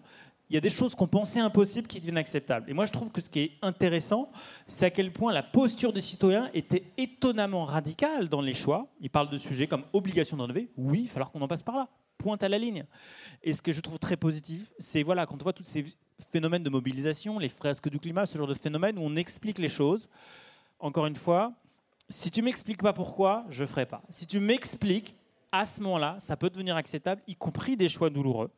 [0.50, 2.68] il y a des choses qu'on pensait impossibles qui deviennent acceptables.
[2.68, 4.30] Et moi, je trouve que ce qui est intéressant,
[4.66, 8.88] c'est à quel point la posture des citoyens était étonnamment radicale dans les choix.
[9.00, 10.68] Ils parlent de sujets comme obligation d'enlever.
[10.76, 11.88] Oui, il va falloir qu'on en passe par là
[12.24, 12.84] pointe à la ligne.
[13.42, 15.84] Et ce que je trouve très positif, c'est voilà, quand on voit tous ces
[16.32, 19.68] phénomènes de mobilisation, les fresques du climat, ce genre de phénomène où on explique les
[19.68, 20.08] choses.
[20.78, 21.52] Encore une fois,
[22.08, 24.00] si tu m'expliques pas pourquoi, je ferai pas.
[24.08, 25.14] Si tu m'expliques,
[25.52, 28.50] à ce moment-là, ça peut devenir acceptable, y compris des choix douloureux.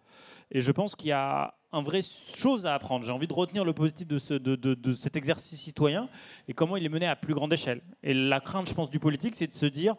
[0.52, 3.04] Et je pense qu'il y a un vrai chose à apprendre.
[3.04, 6.08] J'ai envie de retenir le positif de, ce, de, cet exercice citoyen
[6.48, 7.82] et comment il est mené à plus grande échelle.
[8.02, 9.96] Et la crainte, je pense, du politique, c'est de se dire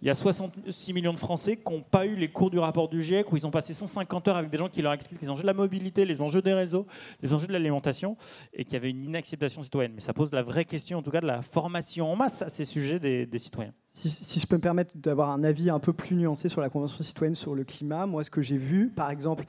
[0.00, 2.88] il y a 66 millions de Français qui n'ont pas eu les cours du rapport
[2.88, 5.30] du GIEC où ils ont passé 150 heures avec des gens qui leur expliquent les
[5.30, 6.86] enjeux de la mobilité, les enjeux des réseaux,
[7.20, 8.16] les enjeux de l'alimentation
[8.52, 9.92] et qu'il y avait une inacceptation citoyenne.
[9.94, 12.48] Mais ça pose la vraie question, en tout cas, de la formation en masse à
[12.48, 13.72] ces sujets des, citoyens.
[13.90, 17.02] Si, je peux me permettre d'avoir un avis un peu plus nuancé sur la Convention
[17.02, 19.44] citoyenne sur le climat, moi, ce que j'ai vu, par exemple,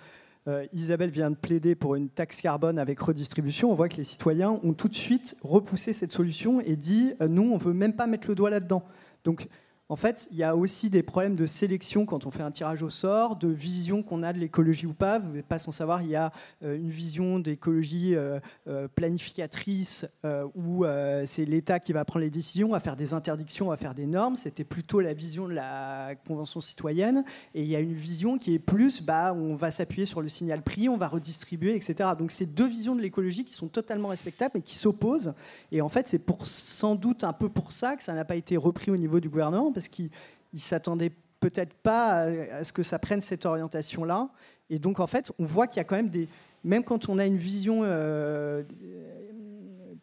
[0.74, 4.60] Isabelle vient de plaider pour une taxe carbone avec redistribution, on voit que les citoyens
[4.64, 8.07] ont tout de suite repoussé cette solution et dit nous, on ne veut même pas
[8.07, 8.84] mettre le doigt là-dedans.
[9.24, 9.48] Donc
[9.91, 12.84] en fait, il y a aussi des problèmes de sélection quand on fait un tirage
[12.84, 15.18] au sort, de vision qu'on a de l'écologie ou pas.
[15.18, 16.32] Vous n'êtes pas sans savoir, il y a
[16.64, 20.06] euh, une vision d'écologie euh, euh, planificatrice
[20.53, 20.86] où
[21.26, 24.36] c'est l'État qui va prendre les décisions, va faire des interdictions, va faire des normes.
[24.36, 27.24] C'était plutôt la vision de la Convention citoyenne.
[27.56, 30.30] Et il y a une vision qui est plus, bah, on va s'appuyer sur le
[30.30, 32.11] signal prix, on va redistribuer, etc.
[32.18, 35.34] Donc c'est deux visions de l'écologie qui sont totalement respectables et qui s'opposent.
[35.72, 38.56] Et en fait, c'est sans doute un peu pour ça que ça n'a pas été
[38.56, 40.10] repris au niveau du gouvernement parce qu'ils
[40.54, 44.30] ne s'attendaient peut-être pas à, ce que ça prenne cette orientation-là.
[44.70, 46.28] Et donc, en fait, on voit qu'il y a quand même des.
[46.66, 48.64] Même quand on a une vision euh,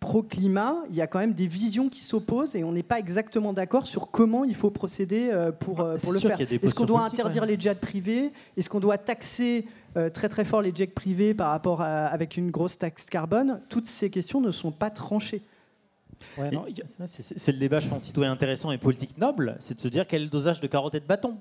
[0.00, 3.52] pro-climat, il y a quand même des visions qui s'opposent et on n'est pas exactement
[3.52, 6.40] d'accord sur comment il faut procéder euh, pour, euh, pour le faire.
[6.40, 8.32] Est-ce qu'on doit interdire les jets privés?
[8.56, 9.66] Est-ce qu'on doit taxer
[10.14, 13.60] très très fort les jets privés par rapport à, avec une grosse taxe carbone?
[13.68, 15.42] Toutes ces questions ne sont pas tranchées
[16.36, 20.22] c'est le débat, je pense, citoyen intéressant et politique noble, c'est de se dire quel
[20.22, 21.38] est le dosage de carotte et de bâton.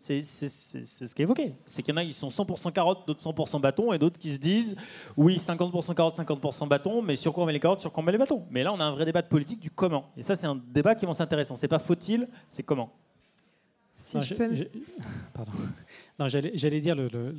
[0.00, 1.54] C'est ce qui est évoqué.
[1.66, 4.32] C'est qu'il y en a qui sont 100% carottes, d'autres 100% bâton, et d'autres qui
[4.32, 4.76] se disent
[5.16, 8.06] oui, 50% carottes, 50% bâton, mais sur quoi on met les carottes, sur quoi on
[8.06, 8.46] met les bâtons.
[8.50, 10.10] Mais là, on a un vrai débat de politique du comment.
[10.16, 11.56] Et ça, c'est un débat qui est intéressant.
[11.56, 12.92] C'est pas faut-il, c'est comment.
[13.92, 14.48] Si je peux...
[15.34, 15.52] Pardon.
[16.18, 17.34] Non, j'allais dire le, le,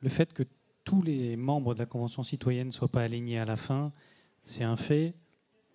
[0.00, 0.44] le fait que
[0.84, 3.92] tous les membres de la Convention citoyenne ne soient pas alignés à la fin,
[4.44, 5.14] c'est un fait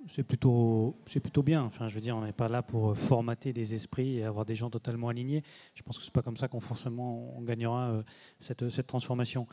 [0.07, 1.63] c'est plutôt, c'est plutôt bien.
[1.63, 4.55] Enfin, je veux dire, on n'est pas là pour formater des esprits et avoir des
[4.55, 5.43] gens totalement alignés.
[5.73, 8.03] Je pense que c'est pas comme ça qu'on forcément on gagnera euh,
[8.39, 9.47] cette, cette, transformation.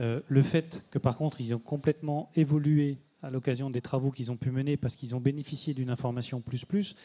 [0.00, 4.30] Euh, le fait que par contre ils ont complètement évolué à l'occasion des travaux qu'ils
[4.30, 6.96] ont pu mener parce qu'ils ont bénéficié d'une information plus plus,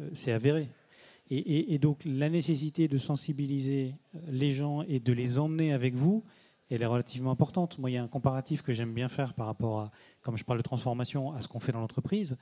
[0.00, 0.68] euh, c'est avéré.
[1.30, 3.94] Et, donc la nécessité de sensibiliser
[4.28, 6.22] les gens et de les emmener avec vous,
[6.70, 7.78] elle est relativement importante.
[7.78, 9.90] Moi, il y a un comparatif que j'aime bien faire par rapport à,
[10.22, 12.36] comme je parle de transformation, à ce qu'on fait dans l'entreprise.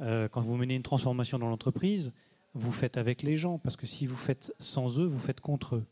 [0.00, 2.12] Euh, quand vous menez une transformation dans l'entreprise,
[2.54, 5.76] vous faites avec les gens, parce que si vous faites sans eux, vous faites contre
[5.76, 5.86] eux.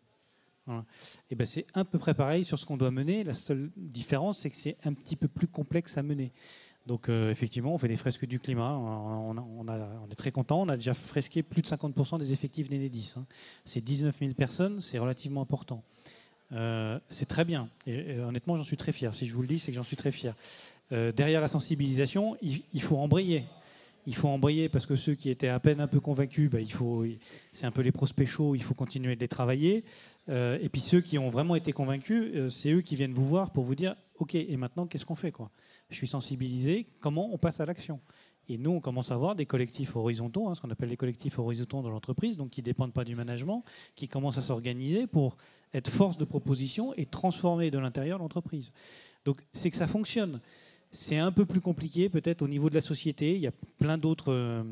[1.30, 3.24] Et ben c'est à peu près pareil sur ce qu'on doit mener.
[3.24, 6.32] La seule différence, c'est que c'est un petit peu plus complexe à mener.
[6.86, 8.76] Donc euh, effectivement, on fait des fresques du climat.
[8.76, 10.62] On, on, est très content.
[10.62, 13.14] On a déjà fresqué plus de 50% des effectifs d'Enedis.
[13.16, 13.26] Hein.
[13.64, 15.82] C'est 19 000 personnes, c'est relativement important.
[16.52, 17.68] Euh, c'est très bien.
[17.86, 19.14] Et, honnêtement, j'en suis très fier.
[19.14, 20.34] Si je vous le dis, c'est que j'en suis très fier.
[20.92, 23.44] Euh, derrière la sensibilisation, il, faut embrayer.
[24.06, 26.72] Il faut embrayer parce que ceux qui étaient à peine un peu convaincus, bah, il
[26.72, 27.04] faut,
[27.52, 29.84] c'est un peu les prospects chauds, il faut continuer de les travailler.
[30.28, 33.52] Euh, et puis ceux qui ont vraiment été convaincus, c'est eux qui viennent vous voir
[33.52, 35.32] pour vous dire, ok, et maintenant qu'est-ce qu'on fait
[35.88, 36.86] Je suis sensibilisé.
[37.00, 38.00] Comment on passe à l'action?
[38.48, 41.38] Et nous, on commence à avoir des collectifs horizontaux, hein, ce qu'on appelle les collectifs
[41.38, 43.64] horizontaux dans l'entreprise, donc qui ne dépendent pas du management,
[43.94, 45.36] qui commencent à s'organiser pour
[45.74, 48.72] être force de proposition et transformer de l'intérieur l'entreprise.
[49.24, 50.40] Donc c'est que ça fonctionne.
[50.90, 53.34] C'est un peu plus compliqué peut-être au niveau de la société.
[53.34, 54.62] Il y a plein d'autres euh,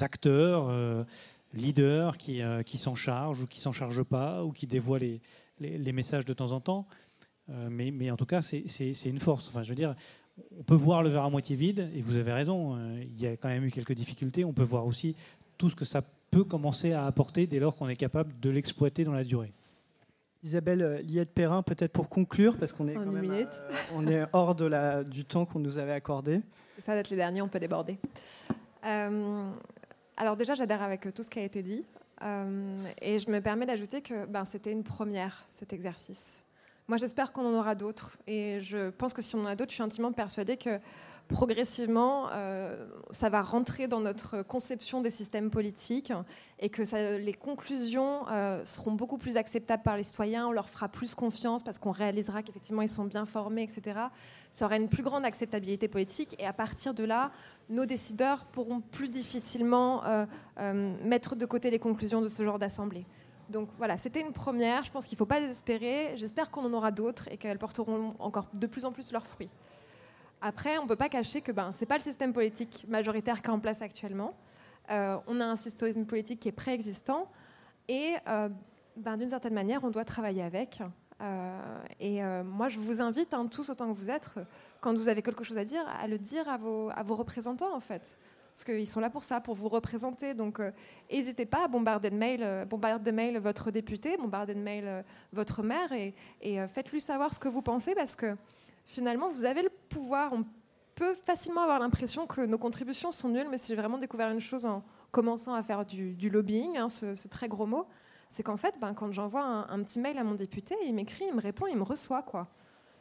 [0.00, 1.04] acteurs, euh,
[1.52, 5.20] leaders qui, euh, qui s'en chargent ou qui s'en chargent pas ou qui dévoient les,
[5.60, 6.86] les, messages de temps en temps.
[7.48, 9.48] mais, mais, en tout cas, c'est une force.
[9.48, 9.94] Enfin, je veux dire,
[10.58, 13.36] on peut voir le verre à moitié vide, et vous avez raison, il y a
[13.36, 14.44] quand même eu quelques difficultés.
[14.44, 15.14] On peut voir aussi
[15.58, 19.04] tout ce que ça peut commencer à apporter dès lors qu'on est capable de l'exploiter
[19.04, 19.52] dans la durée.
[20.42, 23.44] Isabelle euh, Liette-Perrin, peut-être pour conclure, parce qu'on est, euh,
[23.94, 26.40] on est hors de la, du temps qu'on nous avait accordé.
[26.76, 27.98] C'est ça d'être les derniers, on peut déborder.
[28.84, 29.50] Euh,
[30.16, 31.84] alors déjà, j'adhère avec tout ce qui a été dit.
[33.00, 36.44] et je me permets d'ajouter que ben, c'était une première, cet exercice.
[36.88, 38.18] Moi, j'espère qu'on en aura d'autres.
[38.26, 40.80] Et je pense que si on en a d'autres, je suis intimement persuadée que
[41.28, 46.12] progressivement, euh, ça va rentrer dans notre conception des systèmes politiques
[46.58, 46.82] et que
[47.18, 51.62] les conclusions euh, seront beaucoup plus acceptables par les citoyens, on leur fera plus confiance
[51.62, 54.00] parce qu'on réalisera qu'effectivement ils sont bien formés, etc.
[54.50, 57.30] Ça aura une plus grande acceptabilité politique et à partir de là,
[57.70, 60.26] nos décideurs pourront plus difficilement euh,
[61.04, 63.06] mettre de côté les conclusions de ce genre d'assemblée.
[63.48, 66.72] Donc voilà, c'était une première, je pense qu'il ne faut pas désespérer, j'espère qu'on en
[66.72, 69.50] aura d'autres et qu'elles porteront encore de plus en plus leurs fruits.
[70.44, 73.40] Après, on ne peut pas cacher que ben, ce n'est pas le système politique majoritaire
[73.40, 74.34] qui est en place actuellement.
[74.90, 77.30] Euh, on a un système politique qui est préexistant
[77.86, 78.48] et euh,
[78.96, 80.80] ben, d'une certaine manière, on doit travailler avec.
[81.20, 84.30] Euh, et moi, je vous invite, hein, tous autant que vous êtes,
[84.80, 88.18] quand vous avez quelque chose à dire, à le dire à vos, représentants, en fait.
[88.52, 90.34] Parce qu'ils sont là pour ça, pour vous représenter.
[90.34, 90.60] Donc,
[91.10, 95.62] n'hésitez pas à bombarder de mails, bombarder de mails votre député, bombarder de mails votre
[95.62, 98.36] maire, et, et faites-lui savoir ce que vous pensez, parce que
[98.84, 100.32] finalement, vous avez le pouvoir.
[100.32, 100.44] On
[100.94, 104.40] peut facilement avoir l'impression que nos contributions sont nulles, mais si j'ai vraiment découvert une
[104.40, 107.86] chose en commençant à faire du, lobbying, hein, ce, très gros mot,
[108.28, 111.34] c'est qu'en fait, ben, quand j'envoie un, petit mail à mon député, il m'écrit, il
[111.34, 112.22] me répond, il me reçoit.
[112.22, 112.48] quoi.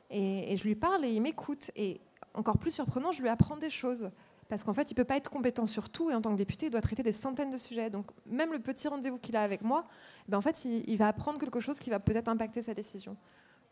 [0.10, 1.72] Et, je lui parle et il m'écoute.
[1.76, 2.02] Et
[2.34, 4.12] encore plus surprenant, je lui apprends des choses.
[4.50, 6.36] Parce qu'en fait, il ne peut pas être compétent sur tout et en tant que
[6.36, 7.90] député, il doit traiter des centaines de sujets.
[7.90, 9.86] Donc, même le petit rendez-vous qu'il a avec moi,
[10.28, 13.16] ben, en fait, il, va apprendre quelque chose qui va peut-être impacter sa décision.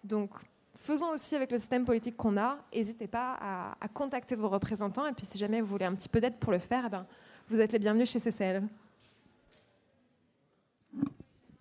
[0.05, 0.31] Donc,
[0.79, 2.57] faisons aussi avec le système politique qu'on a.
[2.73, 3.37] N'hésitez pas
[3.79, 5.07] à, contacter vos représentants.
[5.07, 7.05] Et puis, si jamais vous voulez un petit peu d'aide pour le faire, eh ben,
[7.49, 8.63] vous êtes les bienvenus chez CCL.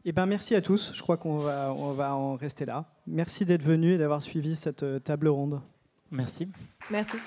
[0.04, 0.92] Eh ben, merci à tous.
[0.94, 2.86] Je crois qu'on va, on va en rester là.
[3.06, 5.60] Merci d'être venus et d'avoir suivi cette euh, table ronde.
[6.10, 6.48] Merci.
[6.90, 7.18] Merci.